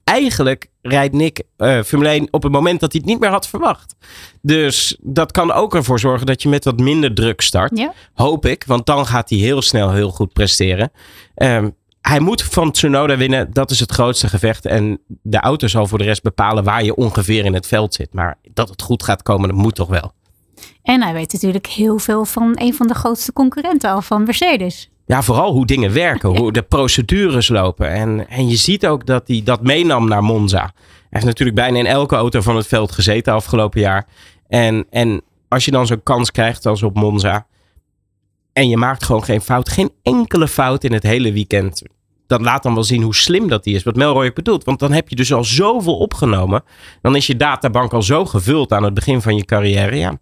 [0.08, 3.48] eigenlijk rijdt Nick uh, Formule 1 op het moment dat hij het niet meer had
[3.48, 3.96] verwacht.
[4.42, 7.78] Dus dat kan ook ervoor zorgen dat je met wat minder druk start.
[7.78, 7.92] Ja.
[8.14, 10.90] Hoop ik, want dan gaat hij heel snel heel goed presteren.
[11.34, 13.52] Um, hij moet van Tsunoda winnen.
[13.52, 14.66] Dat is het grootste gevecht.
[14.66, 18.12] En de auto zal voor de rest bepalen waar je ongeveer in het veld zit.
[18.12, 20.12] Maar dat het goed gaat komen, dat moet toch wel.
[20.82, 24.90] En hij weet natuurlijk heel veel van een van de grootste concurrenten al van Mercedes
[25.08, 27.90] ja, vooral hoe dingen werken, hoe de procedures lopen.
[27.90, 30.60] En, en je ziet ook dat hij dat meenam naar Monza.
[30.60, 34.06] Hij heeft natuurlijk bijna in elke auto van het veld gezeten afgelopen jaar.
[34.48, 37.46] En, en als je dan zo'n kans krijgt als op Monza.
[38.52, 39.68] En je maakt gewoon geen fout.
[39.68, 41.82] Geen enkele fout in het hele weekend.
[42.26, 43.82] Dat laat dan wel zien hoe slim dat hij is.
[43.82, 44.64] Wat Melroy bedoelt.
[44.64, 46.62] Want dan heb je dus al zoveel opgenomen.
[47.02, 49.96] Dan is je databank al zo gevuld aan het begin van je carrière.
[49.96, 50.18] Ja,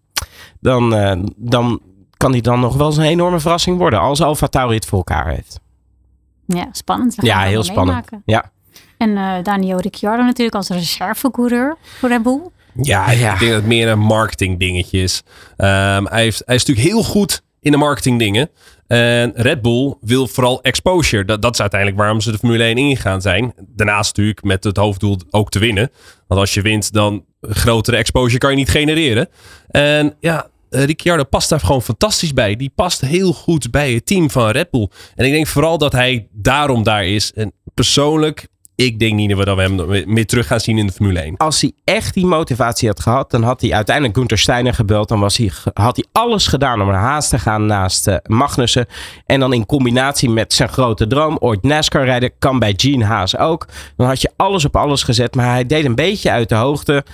[0.60, 1.80] dan, uh, dan
[2.16, 4.00] kan die dan nog wel eens een enorme verrassing worden.
[4.00, 5.60] Als Alfa Tauri het voor elkaar heeft.
[6.46, 7.16] Ja, spannend.
[7.20, 8.10] Ja, heel spannend.
[8.10, 8.22] Meemaken.
[8.24, 8.50] Ja.
[8.98, 12.40] En uh, Daniel Ricciardo natuurlijk als reservecoureur voor Red Bull.
[12.82, 15.22] Ja, ja, ik denk dat het meer een marketing dingetje is.
[15.56, 15.66] Um,
[16.06, 18.50] hij, heeft, hij is natuurlijk heel goed in de marketing dingen.
[18.86, 21.24] En Red Bull wil vooral exposure.
[21.24, 23.54] Dat, dat is uiteindelijk waarom ze de Formule 1 ingegaan zijn.
[23.68, 25.90] Daarnaast natuurlijk met het hoofddoel ook te winnen.
[26.26, 29.28] Want als je wint, dan grotere exposure kan je niet genereren.
[29.68, 32.56] En ja, Ricciardo past daar gewoon fantastisch bij.
[32.56, 34.88] Die past heel goed bij het team van Red Bull.
[35.14, 37.32] En ik denk vooral dat hij daarom daar is.
[37.32, 41.20] En persoonlijk, ik denk niet dat we hem meer terug gaan zien in de Formule
[41.20, 41.36] 1.
[41.36, 45.08] Als hij echt die motivatie had gehad, dan had hij uiteindelijk Gunther Steiner gebeld.
[45.08, 48.86] Dan was hij, had hij alles gedaan om naar Haas te gaan naast uh, Magnussen.
[49.26, 53.36] En dan in combinatie met zijn grote droom, ooit NASCAR rijden, kan bij Gene Haas
[53.36, 53.66] ook.
[53.96, 57.04] Dan had je alles op alles gezet, maar hij deed een beetje uit de hoogte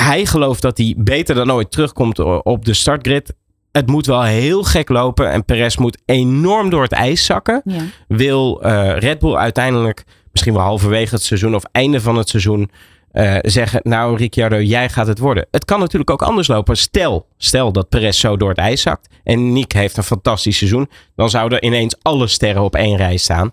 [0.00, 3.34] hij gelooft dat hij beter dan ooit terugkomt op de startgrid.
[3.72, 7.62] Het moet wel heel gek lopen en Perez moet enorm door het ijs zakken.
[7.64, 7.82] Ja.
[8.08, 12.70] Wil uh, Red Bull uiteindelijk, misschien wel halverwege het seizoen of einde van het seizoen,
[13.12, 15.46] uh, zeggen: Nou, Ricciardo, jij gaat het worden.
[15.50, 16.76] Het kan natuurlijk ook anders lopen.
[16.76, 20.90] Stel, stel dat Perez zo door het ijs zakt en Nick heeft een fantastisch seizoen,
[21.14, 23.52] dan zouden ineens alle sterren op één rij staan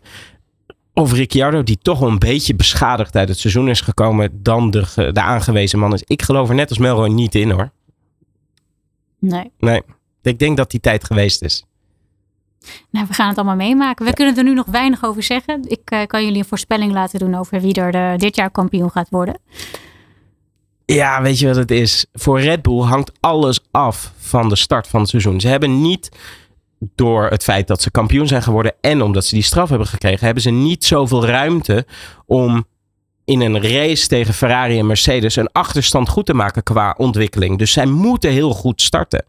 [0.93, 5.09] of Ricciardo, die toch wel een beetje beschadigd uit het seizoen is gekomen, dan de,
[5.13, 6.03] de aangewezen man is.
[6.03, 7.71] Ik geloof er net als Melroy niet in hoor.
[9.19, 9.51] Nee.
[9.57, 9.81] Nee.
[10.21, 11.65] Ik denk dat die tijd geweest is.
[12.89, 14.05] Nou, we gaan het allemaal meemaken.
[14.05, 14.15] We ja.
[14.15, 15.61] kunnen er nu nog weinig over zeggen.
[15.67, 18.91] Ik uh, kan jullie een voorspelling laten doen over wie er de, dit jaar kampioen
[18.91, 19.39] gaat worden.
[20.85, 22.05] Ja, weet je wat het is?
[22.13, 25.41] Voor Red Bull hangt alles af van de start van het seizoen.
[25.41, 26.09] Ze hebben niet
[26.95, 30.25] door het feit dat ze kampioen zijn geworden en omdat ze die straf hebben gekregen,
[30.25, 31.85] hebben ze niet zoveel ruimte
[32.25, 32.65] om
[33.25, 37.57] in een race tegen Ferrari en Mercedes een achterstand goed te maken qua ontwikkeling.
[37.57, 39.25] Dus zij moeten heel goed starten.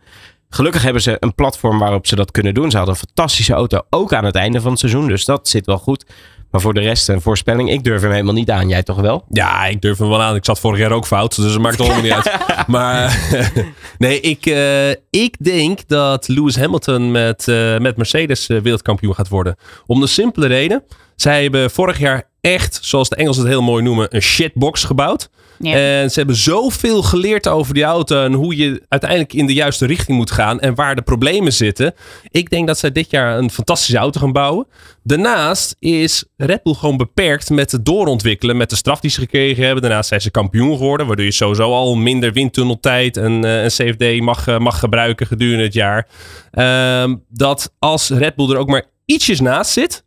[0.48, 2.70] Gelukkig hebben ze een platform waarop ze dat kunnen doen.
[2.70, 5.08] Ze hadden een fantastische auto ook aan het einde van het seizoen.
[5.08, 6.06] Dus dat zit wel goed.
[6.54, 8.68] Maar voor de rest een voorspelling, ik durf hem helemaal niet aan.
[8.68, 9.24] Jij toch wel?
[9.28, 10.34] Ja, ik durf hem wel aan.
[10.34, 12.66] Ik zat vorig jaar ook fout, dus dat maakt het helemaal niet uit.
[12.66, 13.28] Maar
[13.98, 19.28] nee, ik, uh, ik denk dat Lewis Hamilton met, uh, met Mercedes uh, wereldkampioen gaat
[19.28, 19.56] worden.
[19.86, 20.82] Om de simpele reden.
[21.16, 25.30] Zij hebben vorig jaar echt, zoals de Engelsen het heel mooi noemen, een shitbox gebouwd.
[25.66, 29.86] En ze hebben zoveel geleerd over die auto en hoe je uiteindelijk in de juiste
[29.86, 31.94] richting moet gaan en waar de problemen zitten.
[32.30, 34.66] Ik denk dat zij dit jaar een fantastische auto gaan bouwen.
[35.02, 39.64] Daarnaast is Red Bull gewoon beperkt met het doorontwikkelen, met de straf die ze gekregen
[39.64, 39.82] hebben.
[39.82, 44.20] Daarnaast zijn ze kampioen geworden, waardoor je sowieso al minder windtunneltijd en, uh, en CFD
[44.20, 46.06] mag, uh, mag gebruiken gedurende het jaar.
[46.52, 50.03] Uh, dat als Red Bull er ook maar ietsjes naast zit,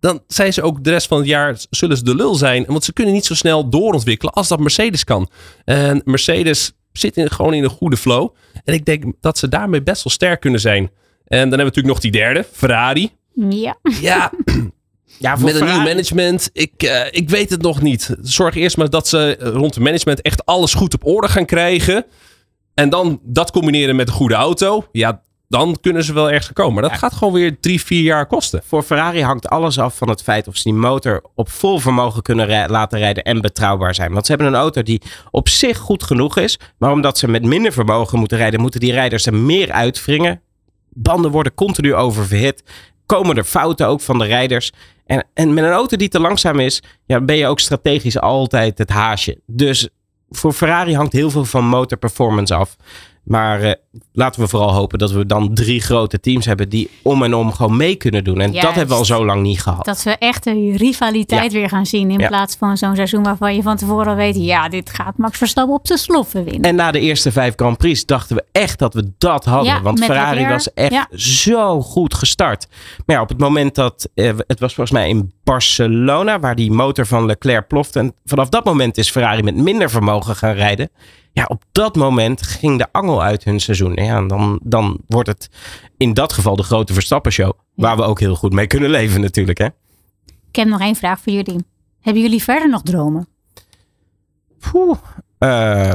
[0.00, 2.64] dan zijn ze ook de rest van het jaar zullen ze de lul zijn.
[2.66, 5.30] Want ze kunnen niet zo snel doorontwikkelen als dat Mercedes kan.
[5.64, 8.34] En Mercedes zit in, gewoon in een goede flow.
[8.64, 10.82] En ik denk dat ze daarmee best wel sterk kunnen zijn.
[10.82, 10.90] En
[11.28, 13.10] dan hebben we natuurlijk nog die derde, Ferrari.
[13.34, 13.78] Ja.
[14.00, 14.30] Ja,
[15.18, 18.16] Ja, voor Met een nieuw management, ik, eh, ik weet het nog niet.
[18.20, 22.06] Zorg eerst maar dat ze rond het management echt alles goed op orde gaan krijgen.
[22.74, 24.86] En dan dat combineren met een goede auto.
[24.92, 26.72] Ja, dan kunnen ze wel ergens komen.
[26.74, 26.96] Maar dat Ja.
[26.98, 28.62] gaat gewoon weer drie, vier jaar kosten.
[28.66, 32.22] Voor Ferrari hangt alles af van het feit of ze die motor op vol vermogen
[32.22, 34.12] kunnen rij- laten rijden en betrouwbaar zijn.
[34.12, 37.44] Want ze hebben een auto die op zich goed genoeg is, maar omdat ze met
[37.44, 40.40] minder vermogen moeten rijden, moeten die rijders er meer uitwringen.
[40.88, 42.62] Banden worden continu oververhit.
[43.06, 44.72] Komen er fouten ook van de rijders.
[45.06, 48.78] En, en met een auto die te langzaam is, ja, ben je ook strategisch altijd
[48.78, 49.40] het haasje.
[49.46, 49.88] Dus
[50.30, 52.76] voor Ferrari hangt heel veel van motorperformance af.
[53.30, 53.72] Maar eh,
[54.12, 57.52] laten we vooral hopen dat we dan drie grote teams hebben die om en om
[57.52, 58.40] gewoon mee kunnen doen.
[58.40, 58.66] En Juist.
[58.66, 59.84] dat hebben we al zo lang niet gehad.
[59.84, 62.10] Dat we echt de rivaliteit weer gaan zien.
[62.10, 62.26] In Ja.
[62.28, 64.36] plaats van zo'n seizoen waarvan je van tevoren al weet.
[64.36, 66.62] Ja, dit gaat Max Verstappen op zijn sloffen winnen.
[66.62, 69.72] En na de eerste vijf Grand Prix dachten we echt dat we dat hadden.
[69.72, 72.66] Ja, want Ferrari was echt zo goed gestart.
[73.06, 74.08] Maar ja, op het moment dat...
[74.14, 76.40] eh, het was volgens mij in Barcelona...
[76.40, 77.98] waar die motor van Leclerc plofte.
[77.98, 80.90] En vanaf dat moment is Ferrari met minder vermogen gaan rijden.
[81.40, 83.94] Ja, op dat moment ging de angel uit hun seizoen.
[83.94, 85.48] Ja, en dan, dan wordt het
[85.96, 87.52] in dat geval de grote Verstappen-show.
[87.74, 89.58] Waar we ook heel goed mee kunnen leven natuurlijk.
[89.58, 89.66] Hè?
[90.48, 91.64] Ik heb nog één vraag voor jullie.
[92.00, 93.28] Hebben jullie verder nog dromen?
[94.70, 94.98] Poeh.
[95.38, 95.94] Eh,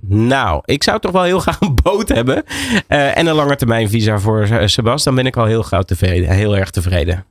[0.00, 2.44] nou, ik zou toch wel heel graag een boot hebben.
[2.86, 5.04] Eh, en een langetermijn visa voor eh, Sebas.
[5.04, 6.30] Dan ben ik al heel gauw tevreden.
[6.30, 7.24] Heel erg tevreden.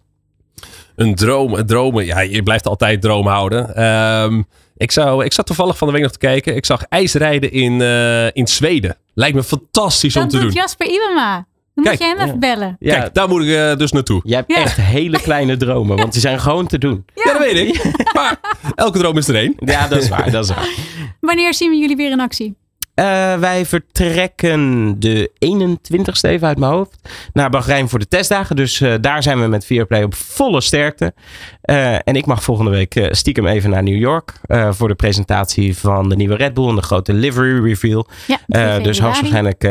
[0.96, 2.06] Een droom, een dromen.
[2.06, 3.76] Ja, je blijft altijd droom houden.
[3.76, 4.42] Ehm,
[4.78, 6.56] ik, zou, ik zat toevallig van de week nog te kijken.
[6.56, 8.98] Ik zag ijsrijden in, eh, in Zweden.
[9.14, 10.52] Lijkt me fantastisch om te doet doen.
[10.62, 11.46] Jasper Ibama.
[11.76, 12.76] Dan Kijk, moet je hem even bellen.
[12.80, 14.22] Ja, Kijk, daar moet ik eh, dus naartoe.
[14.24, 14.58] jij hebt Ja.
[14.58, 15.98] echt hele kleine dromen.
[15.98, 17.06] Want die zijn gewoon te doen.
[17.16, 17.84] Ja, dat weet ik.
[18.14, 18.40] Maar
[18.76, 19.54] elke droom is er één.
[19.60, 20.32] Ja, dat is waar.
[20.32, 20.70] Dat is waar.
[21.20, 22.56] Wanneer zien we jullie weer in actie?
[22.98, 28.56] Eh, wij vertrekken de 21ste even uit mijn hoofd naar Bahrein voor de testdagen.
[28.56, 31.14] Dus eh, daar zijn we met Viaplay op volle sterkte.
[31.62, 34.34] Eh, en ik mag volgende week stiekem even naar New York
[34.70, 38.08] voor de presentatie van de nieuwe Red Bull en de grote livery reveal.
[38.28, 39.62] Ja, 2 dus hoogstwaarschijnlijk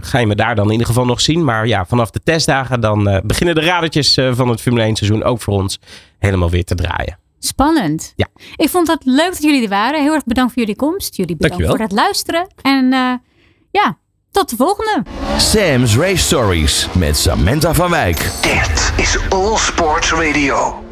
[0.00, 1.44] ga je me daar dan in ieder geval nog zien.
[1.44, 5.40] Maar ja, vanaf de testdagen dan beginnen de radertjes van het Formule 1 seizoen ook
[5.40, 5.80] voor ons
[6.18, 7.21] helemaal weer te draaien.
[7.44, 8.12] Spannend.
[8.16, 8.26] Ja.
[8.56, 10.02] Ik vond het leuk dat jullie er waren.
[10.02, 11.16] Heel erg bedankt voor jullie komst.
[11.16, 11.86] Jullie bedankt Dankjewel.
[11.88, 12.46] voor het luisteren.
[12.62, 13.12] En eh,
[13.70, 13.98] ja,
[14.30, 15.02] tot de volgende.
[15.36, 18.18] Sam's Race Stories met Samantha van Wijk.
[18.42, 20.84] Dit is All Sports Radio.